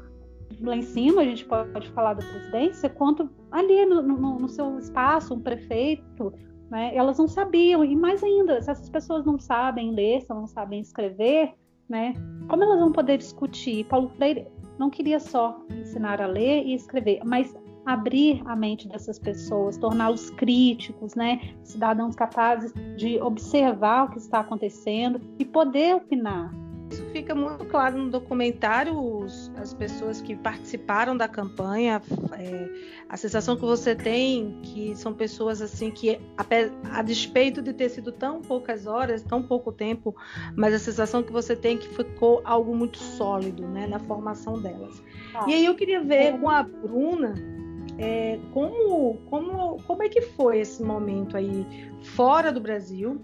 [0.61, 4.79] lá em cima a gente pode, falar da presidência, quanto ali no, no, no seu
[4.79, 6.33] espaço, um prefeito,
[6.71, 6.95] né?
[6.95, 10.81] Elas não sabiam, e mais ainda, se essas pessoas não sabem ler, se não sabem
[10.81, 11.53] escrever,
[11.89, 12.15] né?
[12.49, 13.85] Como elas vão poder discutir?
[13.87, 14.47] Paulo Freire
[14.79, 20.31] não queria só ensinar a ler e escrever, mas abrir a mente dessas pessoas, torná-los
[20.31, 21.55] críticos, né?
[21.63, 26.53] Cidadãos capazes de observar o que está acontecendo e poder opinar.
[26.91, 32.03] Isso fica muito claro no documentário, os, as pessoas que participaram da campanha,
[32.37, 32.69] é,
[33.09, 37.91] a sensação que você tem que são pessoas assim que, a, a, despeito de ter
[37.91, 40.17] sido tão poucas horas, tão pouco tempo,
[40.57, 45.01] mas a sensação que você tem que ficou algo muito sólido né, na formação delas.
[45.33, 46.39] Ah, e aí eu queria ver é.
[46.39, 47.60] com a Bruna
[48.01, 51.67] é, como, como, como é que foi esse momento aí
[52.03, 53.21] fora do Brasil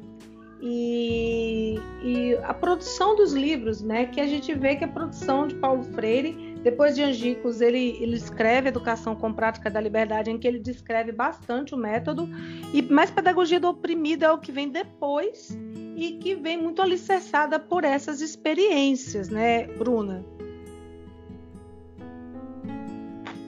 [0.60, 4.06] e, e, a produção dos livros, né?
[4.06, 8.16] Que a gente vê que a produção de Paulo Freire, depois de Angicos, ele, ele
[8.16, 12.28] escreve Educação com Prática da Liberdade, em que ele descreve bastante o método,
[12.72, 15.56] e mais Pedagogia do Oprimido é o que vem depois
[15.94, 20.24] e que vem muito alicerçada por essas experiências, né, Bruna?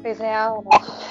[0.09, 0.35] Pois é,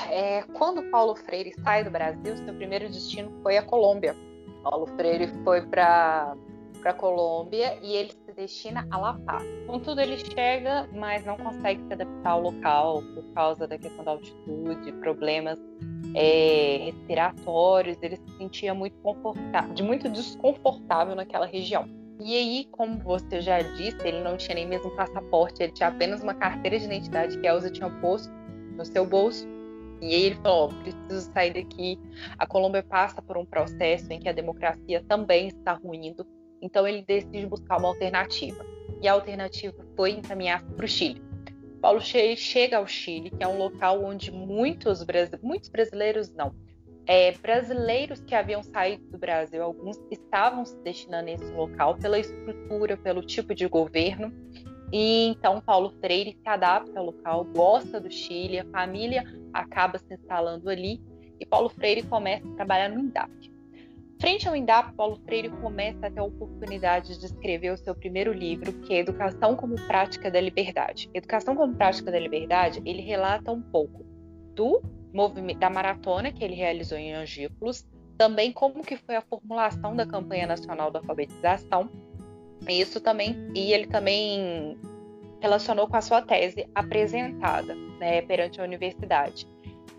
[0.09, 4.15] é, quando Paulo Freire sai do Brasil, seu primeiro destino foi a Colômbia
[4.63, 6.35] Paulo Freire foi para
[6.81, 9.43] para Colômbia e ele se destina a La Paz.
[9.67, 14.11] Contudo, ele chega, mas não consegue se adaptar ao local por causa da questão da
[14.11, 15.59] altitude, problemas
[16.15, 17.97] é, respiratórios.
[18.01, 21.87] Ele se sentia muito confortável, de muito desconfortável naquela região.
[22.19, 26.23] E aí, como você já disse, ele não tinha nem mesmo passaporte, ele tinha apenas
[26.23, 28.31] uma carteira de identidade que a Elza tinha posto
[28.77, 29.47] no seu bolso
[30.01, 31.99] e aí ele falou: oh, preciso sair daqui.
[32.37, 36.25] A Colômbia passa por um processo em que a democracia também está ruindo,
[36.61, 38.65] então ele decide buscar uma alternativa.
[39.01, 41.21] E a alternativa foi encaminhar para o Chile.
[41.81, 45.05] Paulo chega ao Chile, que é um local onde muitos,
[45.43, 46.55] muitos brasileiros não,
[47.05, 52.17] é, brasileiros que haviam saído do Brasil, alguns estavam se destinando a esse local pela
[52.19, 54.33] estrutura, pelo tipo de governo.
[54.91, 59.23] E então Paulo Freire se adapta ao local, gosta do Chile, a família
[59.53, 61.01] acaba se instalando ali
[61.39, 63.31] e Paulo Freire começa a trabalhar no INDAP.
[64.19, 68.33] Frente ao INDAP, Paulo Freire começa a ter a oportunidade de escrever o seu primeiro
[68.33, 71.07] livro, que é Educação como Prática da Liberdade.
[71.13, 74.03] Educação como Prática da Liberdade, ele relata um pouco
[74.55, 74.81] do
[75.57, 80.45] da maratona que ele realizou em Angícolos, também como que foi a formulação da campanha
[80.45, 81.89] nacional da alfabetização.
[82.67, 84.77] Isso também e ele também
[85.39, 89.47] relacionou com a sua tese apresentada né, perante a universidade.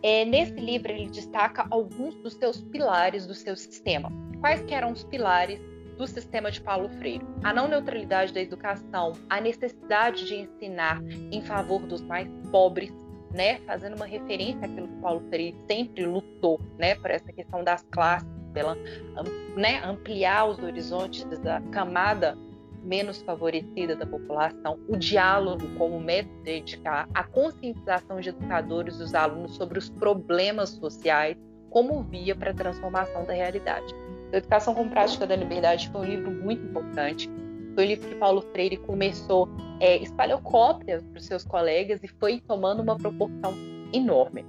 [0.03, 4.11] É, nesse livro ele destaca alguns dos seus pilares do seu sistema.
[4.40, 5.61] Quais que eram os pilares
[5.97, 7.25] do sistema de Paulo Freire?
[7.42, 12.92] A não neutralidade da educação, a necessidade de ensinar em favor dos mais pobres,
[13.33, 17.83] né, fazendo uma referência àquilo que Paulo Freire sempre lutou, né, por essa questão das
[17.90, 18.77] classes, pela
[19.57, 22.38] né, ampliar os horizontes da camada
[22.83, 28.99] menos favorecida da população, o diálogo como método de educar, a conscientização de educadores e
[28.99, 31.37] dos alunos sobre os problemas sociais
[31.71, 33.95] como via para a transformação da realidade.
[34.33, 37.31] A Educação com Prática da Liberdade foi um livro muito importante.
[37.75, 39.49] Foi um livro que Paulo Freire começou,
[39.81, 43.55] é, espalhou cópias para os seus colegas e foi tomando uma proporção
[43.93, 44.45] enorme.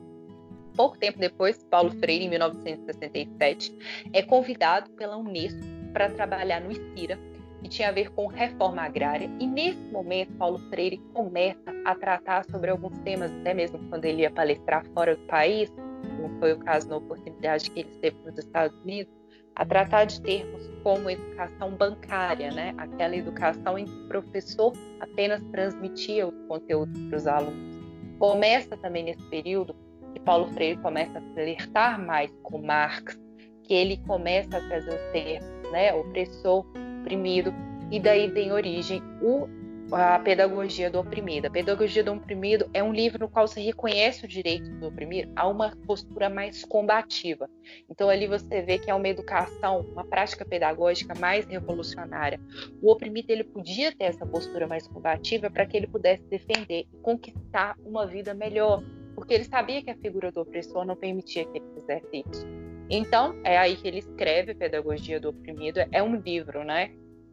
[0.75, 3.75] Pouco tempo depois, Paulo Freire, em 1967,
[4.13, 5.59] é convidado pela Unesco
[5.93, 7.19] para trabalhar no ICIRA,
[7.61, 9.29] que tinha a ver com reforma agrária.
[9.39, 14.21] E nesse momento, Paulo Freire começa a tratar sobre alguns temas, até mesmo quando ele
[14.21, 15.69] ia palestrar fora do país,
[16.15, 19.13] como foi o caso na oportunidade que ele teve nos Estados Unidos,
[19.55, 22.73] a tratar de termos como educação bancária, né?
[22.77, 27.79] aquela educação em que o professor apenas transmitia os conteúdos para os alunos.
[28.17, 29.75] Começa também nesse período
[30.13, 33.19] que Paulo Freire começa a flertar mais com Marx,
[33.63, 35.93] que ele começa a trazer os termos, né?
[35.93, 36.65] opressor,
[36.99, 37.53] oprimido,
[37.91, 39.47] e daí tem origem o
[39.91, 41.47] a Pedagogia do Oprimido.
[41.47, 45.31] A Pedagogia do Oprimido é um livro no qual você reconhece o direito do oprimido
[45.35, 47.49] a uma postura mais combativa.
[47.89, 52.39] Então ali você vê que é uma educação, uma prática pedagógica mais revolucionária.
[52.81, 56.97] O oprimido ele podia ter essa postura mais combativa para que ele pudesse defender e
[57.01, 58.83] conquistar uma vida melhor,
[59.15, 62.68] porque ele sabia que a figura do opressor não permitia que ele fizesse isso.
[62.89, 65.79] Então, é aí que ele escreve Pedagogia do Oprimido.
[65.91, 66.91] É um livro, né?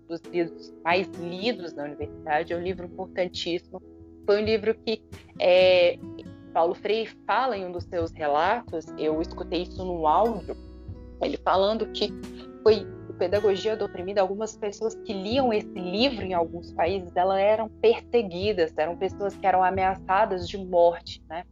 [0.08, 3.82] dos livros mais lidos na universidade, é um livro importantíssimo.
[4.24, 5.02] Foi um livro que
[5.38, 5.98] é,
[6.52, 10.56] Paulo Freire fala em um dos seus relatos, eu escutei isso no áudio,
[11.22, 12.12] ele falando que
[12.62, 12.86] foi
[13.18, 18.76] Pedagogia do Oprimido, algumas pessoas que liam esse livro em alguns países, elas eram perseguidas,
[18.76, 21.44] eram pessoas que eram ameaçadas de morte, né?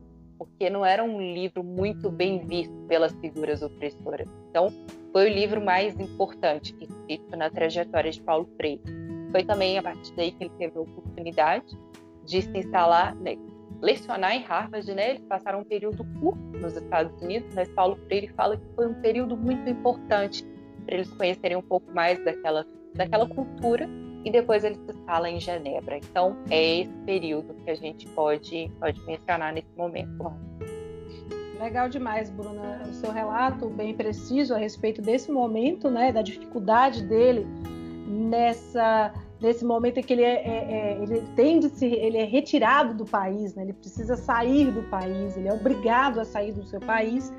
[0.47, 4.28] Porque não era um livro muito bem visto pelas figuras opressoras.
[4.51, 4.72] Então,
[5.12, 8.82] foi o livro mais importante escrito na trajetória de Paulo Freire.
[9.30, 11.78] Foi também a partir daí que ele teve a oportunidade
[12.24, 13.36] de se instalar, né,
[13.80, 15.11] lecionar em Harvard, né?
[15.11, 18.95] Eles passaram um período curto nos Estados Unidos, mas Paulo Freire fala que foi um
[18.95, 20.45] período muito importante
[20.84, 23.88] para eles conhecerem um pouco mais daquela, daquela cultura
[24.25, 25.99] e depois ele se instala em Genebra.
[25.99, 30.33] Então é esse período que a gente pode, pode mencionar nesse momento.
[31.61, 37.03] Legal demais, Bruna, o seu relato bem preciso a respeito desse momento, né, da dificuldade
[37.03, 37.47] dele
[38.07, 42.25] nessa nesse momento em que ele é, é, é ele tem de se, ele é
[42.25, 43.62] retirado do país, né?
[43.62, 47.33] Ele precisa sair do país, ele é obrigado a sair do seu país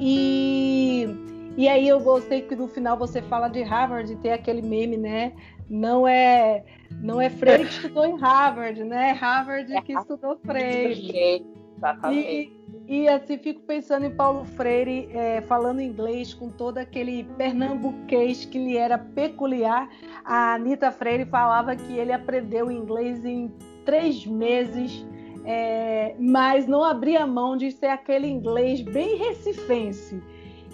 [0.00, 1.06] e
[1.54, 4.96] e aí eu gostei que no final você fala de Harvard e tem aquele meme,
[4.96, 5.32] né?
[5.68, 6.64] Não é
[7.00, 9.12] não é Freire que estudou em Harvard, né?
[9.12, 11.44] Harvard que estudou Freire.
[12.12, 12.52] E,
[12.86, 18.58] e assim, fico pensando em Paulo Freire é, falando inglês com todo aquele pernambuquês que
[18.58, 19.88] lhe era peculiar.
[20.24, 23.50] A Anitta Freire falava que ele aprendeu inglês em
[23.84, 25.04] três meses,
[25.44, 30.22] é, mas não abria mão de ser aquele inglês bem recifense.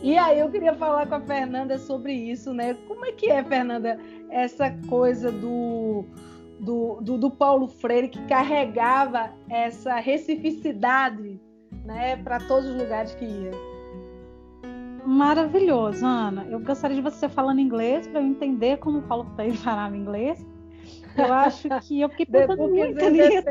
[0.02, 2.74] E aí eu queria falar com a Fernanda sobre isso, né?
[2.86, 3.98] Como é que é, Fernanda,
[4.30, 6.04] essa coisa do,
[6.60, 11.40] do, do, do Paulo Freire que carregava essa recificidade
[11.84, 13.50] né, para todos os lugares que ia.
[15.04, 16.46] Maravilhoso, Ana.
[16.50, 20.46] Eu gostaria de você falando inglês para eu entender como o Paulo Freire falava inglês.
[21.16, 23.48] Eu acho que eu fiquei pensando muito nisso.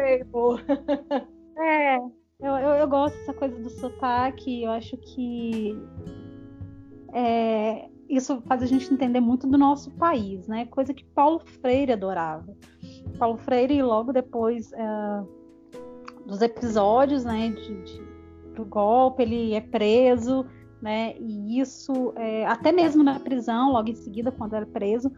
[1.59, 1.97] É,
[2.39, 4.63] eu, eu, eu, gosto dessa coisa do sotaque.
[4.63, 5.75] Eu acho que
[7.17, 10.67] é, isso faz a gente entender muito do nosso país, né?
[10.67, 12.55] Coisa que Paulo Freire adorava.
[13.17, 15.23] Paulo Freire, logo depois é,
[16.27, 18.07] dos episódios, né, de, de
[18.55, 20.45] do golpe, ele é preso,
[20.79, 21.15] né?
[21.19, 25.11] E isso, é, até mesmo na prisão, logo em seguida, quando era preso,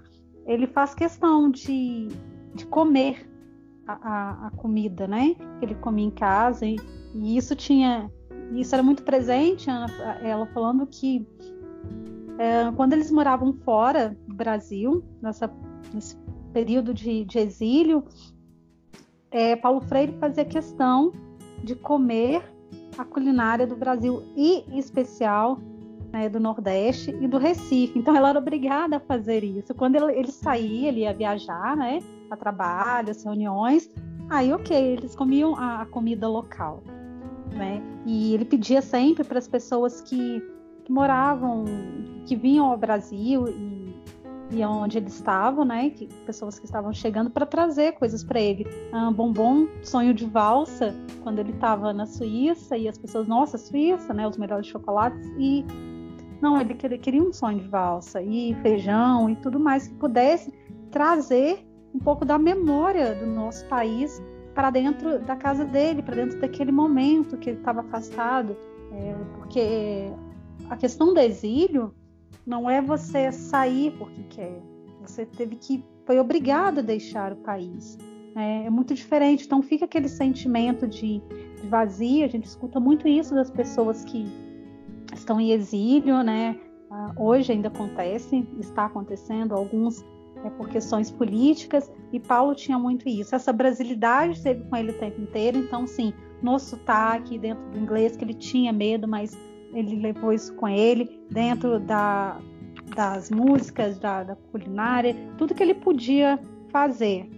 [0.46, 2.08] ele faz questão de,
[2.56, 3.30] de comer
[3.86, 5.36] a, a, a comida, né?
[5.60, 6.78] Que ele comia em casa e,
[7.14, 8.10] e, isso tinha,
[8.54, 9.70] isso era muito presente.
[10.22, 11.26] Ela falando que
[12.40, 15.52] é, quando eles moravam fora do Brasil, nessa,
[15.94, 16.16] nesse
[16.54, 18.06] período de, de exílio,
[19.30, 21.12] é, Paulo Freire fazia questão
[21.62, 22.42] de comer
[22.98, 25.60] a culinária do Brasil e em especial
[26.14, 28.00] né, do Nordeste e do Recife.
[28.00, 29.76] Então ela era obrigada a fazer isso.
[29.76, 32.00] Quando ele, ele saía, ele ia viajar, né,
[32.32, 33.90] a trabalho, as reuniões,
[34.30, 36.82] aí ok, eles comiam a, a comida local,
[37.54, 37.82] né?
[38.06, 40.42] E ele pedia sempre para as pessoas que
[40.92, 41.66] moravam,
[42.26, 43.80] que vinham ao Brasil e
[44.52, 45.90] e onde ele estava, né?
[45.92, 48.66] Que, pessoas que estavam chegando para trazer coisas para ele.
[48.94, 54.14] Um bombom, sonho de valsa, quando ele estava na Suíça e as pessoas, nossa, Suíça,
[54.14, 54.28] né?
[54.28, 55.64] Os melhores chocolates e
[56.42, 60.54] não, ele queria, queria um sonho de valsa e feijão e tudo mais que pudesse
[60.90, 64.22] trazer um pouco da memória do nosso país
[64.56, 68.56] para dentro da casa dele, para dentro daquele momento que ele estava afastado,
[68.94, 70.12] é, porque
[70.70, 71.94] a questão do exílio
[72.46, 74.62] não é você sair porque quer.
[75.02, 77.98] Você teve que foi obrigado a deixar o país.
[78.36, 79.46] É, é muito diferente.
[79.46, 81.22] Então fica aquele sentimento de,
[81.62, 82.26] de vazio.
[82.26, 84.26] A gente escuta muito isso das pessoas que
[85.14, 86.60] estão em exílio, né?
[86.92, 90.04] Ah, hoje ainda acontece, está acontecendo alguns
[90.44, 93.36] é, por questões políticas, e Paulo tinha muito isso.
[93.36, 98.16] Essa brasilidade esteve com ele o tempo inteiro, então, sim, no sotaque, dentro do inglês,
[98.16, 99.38] que ele tinha medo, mas
[99.74, 102.40] ele levou isso com ele dentro da,
[102.96, 106.40] das músicas, da, da culinária, tudo que ele podia
[106.72, 107.30] fazer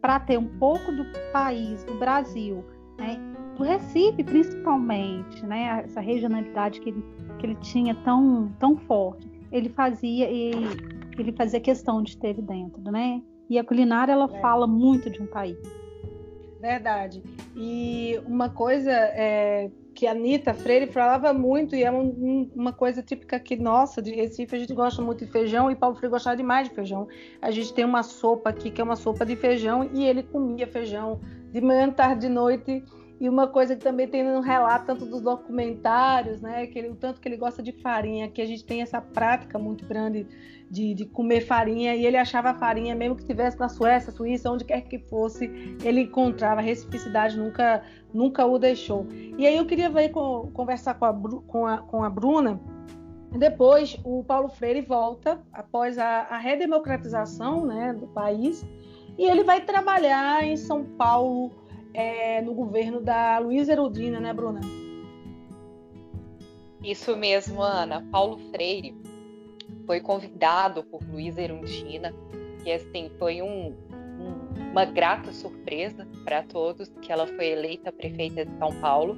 [0.00, 2.64] para ter um pouco do país, do Brasil,
[2.98, 3.18] né?
[3.56, 5.82] do Recife principalmente, né?
[5.84, 7.04] essa regionalidade que ele,
[7.38, 10.50] que ele tinha tão, tão forte, ele fazia e
[11.18, 13.22] ele fazia questão de ter dentro, né?
[13.48, 14.40] E a culinária ela é.
[14.40, 15.56] fala muito de um país.
[16.60, 17.22] Verdade.
[17.54, 19.70] E uma coisa é,
[20.04, 24.10] que a Anitta Freire falava muito, e é um, uma coisa típica aqui nossa, de
[24.10, 27.08] Recife, a gente gosta muito de feijão, e Paulo Freire gostava demais de feijão.
[27.40, 30.66] A gente tem uma sopa aqui, que é uma sopa de feijão, e ele comia
[30.66, 32.84] feijão de manhã, tarde, de noite,
[33.18, 36.94] e uma coisa que também tem no relato, tanto dos documentários, né, que ele, o
[36.94, 40.26] tanto que ele gosta de farinha, que a gente tem essa prática muito grande
[40.74, 44.50] de, de comer farinha, e ele achava a farinha, mesmo que estivesse na Suécia, Suíça,
[44.50, 45.44] onde quer que fosse,
[45.84, 49.06] ele encontrava, a recificidade nunca, nunca o deixou.
[49.38, 51.14] E aí eu queria ver, conversar com a,
[51.46, 52.60] com, a, com a Bruna,
[53.38, 58.66] depois o Paulo Freire volta, após a, a redemocratização né, do país,
[59.16, 61.52] e ele vai trabalhar em São Paulo,
[61.92, 64.60] é, no governo da Luísa Erudina, né, Bruna?
[66.82, 68.04] Isso mesmo, Ana.
[68.10, 69.03] Paulo Freire
[69.86, 72.14] foi convidado por Luísa Erundina,
[72.62, 78.44] que assim foi um, um, uma grata surpresa para todos que ela foi eleita prefeita
[78.44, 79.16] de São Paulo.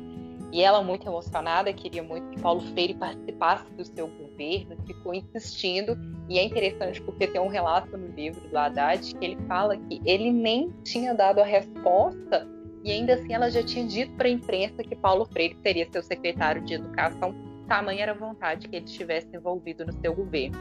[0.52, 5.98] E ela, muito emocionada, queria muito que Paulo Freire participasse do seu governo, ficou insistindo.
[6.28, 10.00] E é interessante porque tem um relato no livro do Haddad que ele fala que
[10.04, 12.46] ele nem tinha dado a resposta
[12.86, 16.04] e ainda assim ela já tinha dito para a imprensa que Paulo Freire seria seu
[16.04, 17.34] secretário de educação,
[17.66, 20.56] tamanha era a vontade que ele estivesse envolvido no seu governo.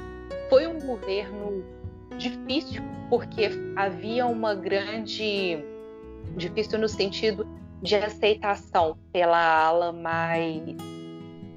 [0.50, 1.64] Foi um governo
[2.18, 5.58] difícil, porque havia uma grande.
[6.36, 7.48] difícil no sentido
[7.82, 10.62] de aceitação pela ala mais.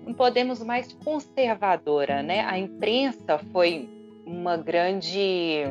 [0.07, 2.41] não podemos mais conservadora, né?
[2.41, 3.89] A imprensa foi
[4.27, 5.65] uma grande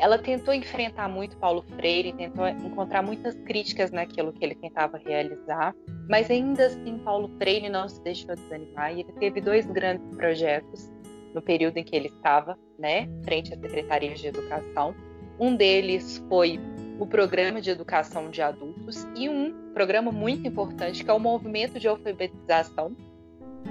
[0.00, 5.74] ela tentou enfrentar muito Paulo Freire, tentou encontrar muitas críticas naquilo que ele tentava realizar,
[6.08, 10.90] mas ainda assim Paulo Freire não se deixou desanimar e ele teve dois grandes projetos
[11.34, 14.94] no período em que ele estava, né, frente à Secretaria de Educação.
[15.38, 16.58] Um deles foi
[16.98, 21.78] o Programa de Educação de Adultos e um programa muito importante que é o Movimento
[21.78, 22.96] de Alfabetização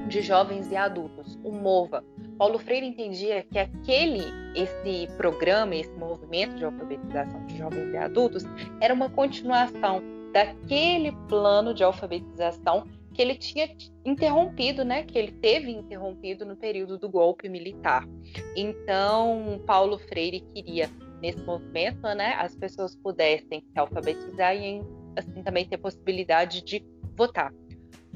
[0.08, 2.04] de Jovens e Adultos, o MOVA.
[2.40, 4.24] Paulo Freire entendia que aquele,
[4.56, 8.44] esse programa, esse movimento de alfabetização de jovens e adultos
[8.80, 13.70] era uma continuação daquele plano de alfabetização que ele tinha
[14.06, 18.08] interrompido, né, que ele teve interrompido no período do golpe militar.
[18.56, 20.90] Então, Paulo Freire queria
[21.22, 24.82] nesse movimento, né, as pessoas pudessem se alfabetizar e
[25.18, 26.86] assim também ter possibilidade de
[27.18, 27.52] votar.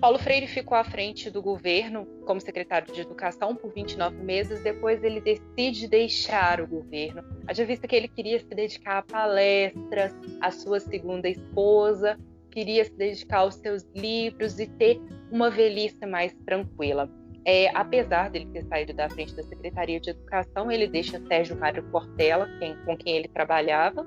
[0.04, 4.62] Paulo Freire ficou à frente do governo como secretário de Educação por 29 meses.
[4.62, 10.14] Depois ele decide deixar o governo, haja vista que ele queria se dedicar a palestras,
[10.42, 12.20] à sua segunda esposa,
[12.52, 15.00] queria se dedicar aos seus livros e ter
[15.32, 17.10] uma velhice mais tranquila.
[17.46, 21.82] É, apesar dele ter saído da frente da Secretaria de Educação, ele deixa Sérgio Mário
[21.82, 24.06] Portela, quem, com quem ele trabalhava,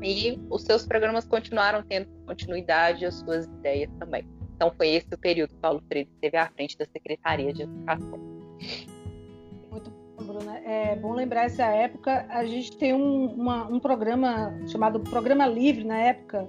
[0.00, 4.37] e os seus programas continuaram tendo continuidade, as suas ideias também.
[4.58, 8.18] Então foi esse o período que Paulo Freire esteve à frente da Secretaria de Educação.
[9.70, 10.58] Muito bom, Bruna.
[10.64, 12.26] É bom lembrar essa época.
[12.28, 16.48] A gente tem um, uma, um programa chamado Programa Livre na época.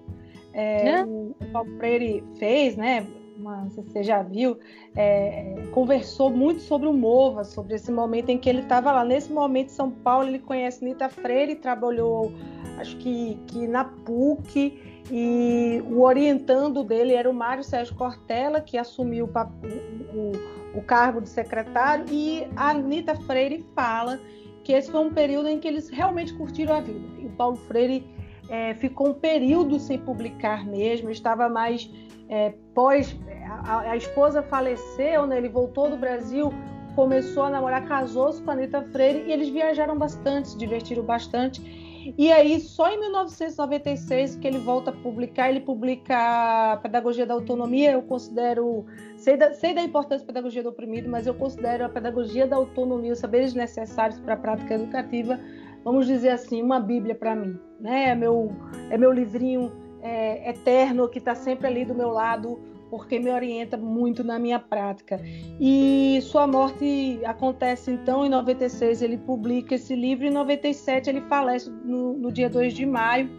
[0.53, 1.03] É, né?
[1.05, 3.05] o, o Paulo Freire fez, né?
[3.38, 4.57] Uma, não sei se você já viu,
[4.95, 9.05] é, conversou muito sobre o MOVA, sobre esse momento em que ele estava lá.
[9.05, 12.34] Nesse momento, em São Paulo, ele conhece Nita Freire, trabalhou,
[12.80, 18.78] acho que, que na PUC, e o orientando dele era o Mário Sérgio Cortella, que
[18.78, 24.20] assumiu o, o, o cargo de secretário, e a Anitta Freire fala
[24.64, 26.99] que esse foi um período em que eles realmente curtiram a vida.
[27.20, 28.05] E o Paulo Freire
[28.49, 31.89] é, ficou um período sem publicar mesmo, estava mais
[32.30, 33.16] é, pós.
[33.64, 36.53] A, a, esposa faleceu, né, ele voltou do Brasil,
[36.95, 41.88] começou a namorar, casou-se com a Anitta Freire e eles viajaram bastante, se divertiram bastante.
[42.18, 47.91] E aí, só em 1996 que ele volta a publicar, ele publica Pedagogia da Autonomia,
[47.91, 48.86] eu considero,
[49.18, 52.55] sei da, sei da importância da pedagogia do oprimido, mas eu considero a Pedagogia da
[52.55, 55.39] Autonomia, os saberes necessários para a prática educativa,
[55.84, 57.60] vamos dizer assim, uma bíblia para mim.
[57.80, 58.10] Né?
[58.10, 58.51] É, meu,
[58.89, 63.77] é meu livrinho é, eterno que está sempre ali do meu lado, porque me orienta
[63.77, 65.19] muito na minha prática.
[65.59, 71.69] E sua morte acontece então em 96, ele publica esse livro, em 97 ele falece
[71.69, 73.29] no, no dia 2 de maio.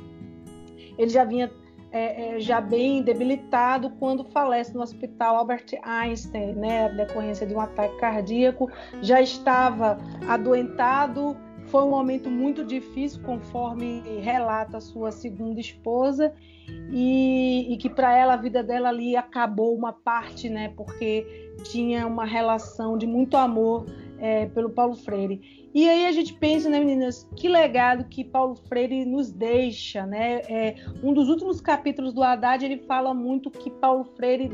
[0.97, 1.51] Ele já vinha
[1.93, 7.61] é, é, já bem debilitado quando falece no hospital Albert Einstein, né, decorrência de um
[7.61, 8.71] ataque cardíaco,
[9.03, 9.99] já estava
[10.29, 11.37] adoentado,
[11.71, 16.33] foi um momento muito difícil, conforme relata a sua segunda esposa,
[16.93, 20.73] e, e que para ela a vida dela ali acabou uma parte, né?
[20.77, 21.27] Porque
[21.65, 23.87] tinha uma relação de muito amor
[24.19, 25.61] é, pelo Paulo Freire.
[25.73, 30.41] E aí a gente pensa, né, meninas, que legado que Paulo Freire nos deixa, né?
[30.49, 34.51] É, um dos últimos capítulos do Haddad, ele fala muito que Paulo Freire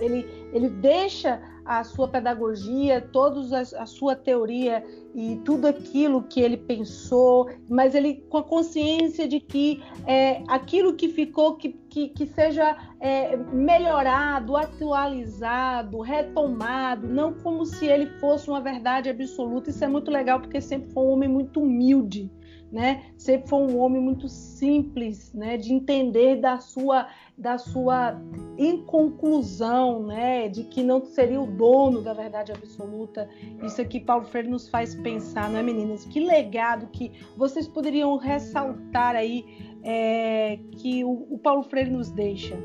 [0.00, 0.26] ele,
[0.56, 4.82] ele deixa a sua pedagogia, toda a, sua teoria
[5.14, 10.94] e tudo aquilo que ele pensou, mas ele com a consciência de que é, aquilo
[10.94, 18.48] que ficou, que, que, que seja é, melhorado, atualizado, retomado, não como se ele fosse
[18.48, 19.68] uma verdade absoluta.
[19.68, 22.30] Isso é muito legal porque sempre foi um homem muito humilde,
[22.72, 23.02] né?
[23.18, 25.56] Sempre foi um homem muito simples, né?
[25.56, 28.18] De entender da sua da sua
[28.56, 33.28] inconclusão, né, de que não seria o dono da verdade absoluta.
[33.62, 36.06] Isso aqui Paulo Freire nos faz pensar, não é, meninas?
[36.06, 39.44] Que legado que vocês poderiam ressaltar aí
[39.82, 42.58] é, que o, o, Paulo Freire nos deixa.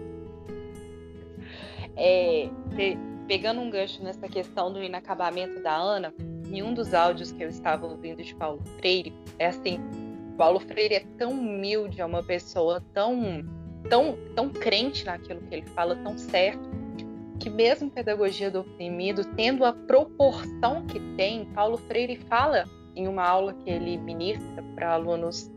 [1.97, 2.49] É,
[3.28, 6.13] pegando um gancho nessa questão do inacabamento da Ana,
[6.49, 9.80] em um dos áudios que eu estava ouvindo de Paulo Freire, é assim,
[10.38, 13.43] Paulo Freire é tão humilde, é uma pessoa tão
[13.89, 16.69] tão, tão crente naquilo que ele fala, tão certo,
[17.39, 22.65] que mesmo pedagogia do oprimido, tendo a proporção que tem, Paulo Freire fala
[22.95, 25.49] em uma aula que ele ministra para alunos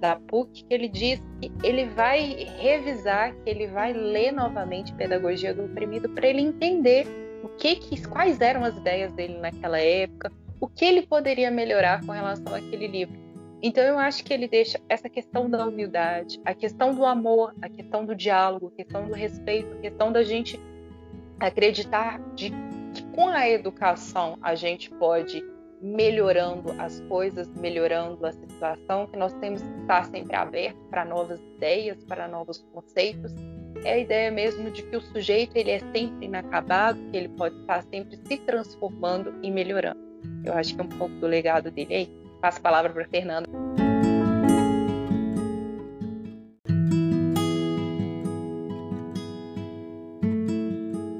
[0.00, 5.54] da PUC, que ele diz que ele vai revisar, que ele vai ler novamente Pedagogia
[5.54, 7.06] do Oprimido para ele entender
[7.42, 12.04] o que, que quais eram as ideias dele naquela época, o que ele poderia melhorar
[12.04, 13.23] com relação àquele livro.
[13.62, 17.68] Então eu acho que ele deixa essa questão da humildade, a questão do amor, a
[17.68, 20.60] questão do diálogo, a questão do respeito, a questão da gente
[21.40, 22.50] acreditar de
[22.92, 25.42] que com a educação a gente pode
[25.80, 31.38] melhorando as coisas, melhorando a situação, que nós temos que estar sempre abertos para novas
[31.56, 33.34] ideias, para novos conceitos.
[33.84, 37.58] É a ideia mesmo de que o sujeito ele é sempre inacabado, que ele pode
[37.60, 40.00] estar sempre se transformando e melhorando.
[40.42, 43.48] Eu acho que é um pouco do legado dele aí passo a palavra para Fernanda.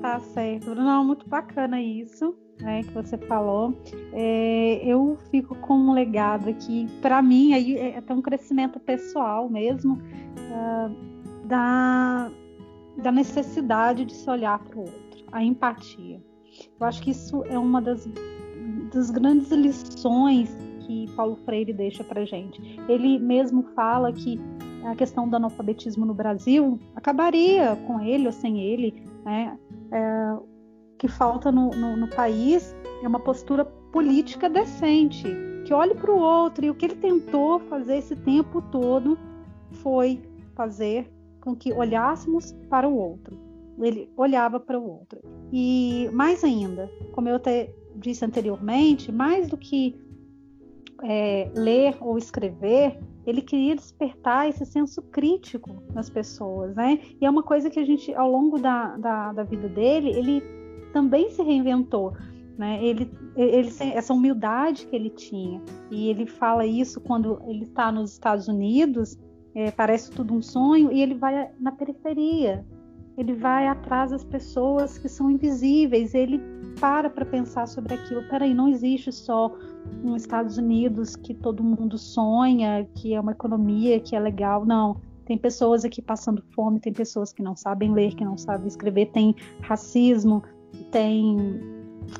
[0.02, 0.74] Tá certo.
[0.74, 3.74] Não, muito bacana isso né, que você falou.
[4.12, 9.48] É, eu fico com um legado aqui, para mim, aí é até um crescimento pessoal
[9.48, 12.30] mesmo, uh, da,
[13.02, 16.22] da necessidade de se olhar para o outro, a empatia.
[16.78, 18.06] Eu acho que isso é uma das,
[18.92, 20.54] das grandes lições
[20.86, 22.60] que Paulo Freire deixa para gente.
[22.88, 24.40] Ele mesmo fala que
[24.84, 29.58] a questão do analfabetismo no Brasil acabaria com ele ou sem ele, né?
[29.90, 30.36] É,
[30.98, 35.28] que falta no, no, no país é uma postura política decente,
[35.64, 36.64] que olhe para o outro.
[36.64, 39.18] E o que ele tentou fazer esse tempo todo
[39.70, 40.22] foi
[40.54, 41.10] fazer
[41.40, 43.38] com que olhássemos para o outro.
[43.78, 45.20] Ele olhava para o outro.
[45.52, 49.96] E mais ainda, como eu até disse anteriormente, mais do que
[51.04, 56.98] é, ler ou escrever, ele queria despertar esse senso crítico nas pessoas, né?
[57.20, 60.42] E é uma coisa que a gente, ao longo da, da, da vida dele, ele
[60.92, 62.14] também se reinventou,
[62.56, 62.82] né?
[62.84, 68.12] Ele, ele, essa humildade que ele tinha, e ele fala isso quando ele está nos
[68.12, 69.18] Estados Unidos,
[69.54, 72.64] é, parece tudo um sonho, e ele vai na periferia,
[73.16, 76.40] ele vai atrás das pessoas que são invisíveis, ele
[76.80, 78.28] para para pensar sobre aquilo.
[78.28, 79.56] Peraí, não existe só
[80.02, 84.64] nos Estados Unidos que todo mundo sonha, que é uma economia que é legal.
[84.64, 84.96] Não.
[85.24, 89.06] Tem pessoas aqui passando fome, tem pessoas que não sabem ler, que não sabem escrever,
[89.06, 90.42] tem racismo,
[90.90, 91.38] tem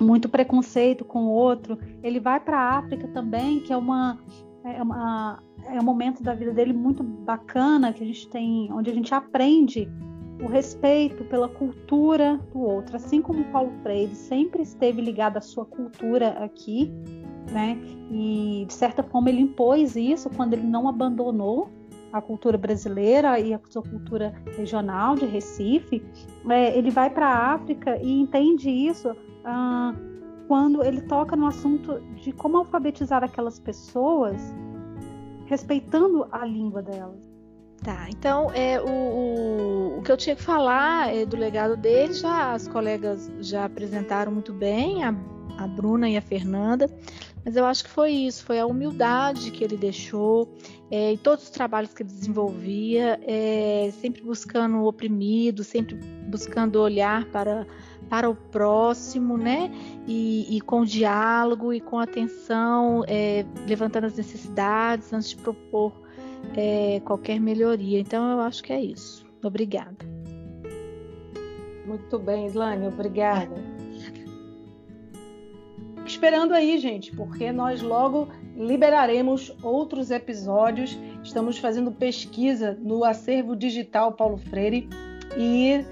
[0.01, 1.79] muito preconceito com o outro.
[2.03, 4.19] Ele vai para a África também, que é uma,
[4.65, 8.91] é uma é um momento da vida dele muito bacana que a gente tem, onde
[8.91, 9.89] a gente aprende
[10.43, 15.65] o respeito pela cultura do outro, assim como Paulo Freire sempre esteve ligado à sua
[15.65, 16.93] cultura aqui,
[17.51, 17.79] né?
[18.11, 21.71] E de certa forma ele impôs isso quando ele não abandonou
[22.13, 26.01] a cultura brasileira e a sua cultura regional de Recife.
[26.49, 29.93] É, ele vai para a África e entende isso ah,
[30.47, 34.55] quando ele toca no assunto de como alfabetizar aquelas pessoas,
[35.47, 37.35] respeitando a língua delas.
[37.83, 42.15] Tá, então é, o, o, o, que eu tinha que falar é, do legado dele,
[42.15, 45.15] já as colegas já apresentaram muito bem, a,
[45.59, 46.89] a Bruna e a Fernanda,
[47.45, 50.49] mas eu acho que foi isso, foi a humildade que ele deixou
[50.91, 55.97] é, e todos os trabalhos que ele desenvolvia, é, sempre buscando o oprimido, sempre
[56.29, 57.67] buscando olhar para,
[58.09, 59.71] para o próximo, né?
[60.07, 65.93] E, e com diálogo e com atenção, é, levantando as necessidades antes de propor
[66.57, 67.99] é, qualquer melhoria.
[67.99, 69.27] Então, eu acho que é isso.
[69.43, 70.07] Obrigada.
[71.87, 73.84] Muito bem, Islane, obrigada.
[76.07, 80.97] Esperando aí, gente, porque nós logo liberaremos outros episódios.
[81.23, 84.89] Estamos fazendo pesquisa no acervo digital Paulo Freire
[85.37, 85.85] e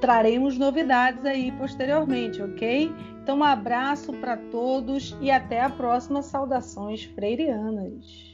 [0.00, 2.92] traremos novidades aí posteriormente, ok?
[3.22, 6.22] Então, um abraço para todos e até a próxima.
[6.22, 8.29] Saudações freirianas.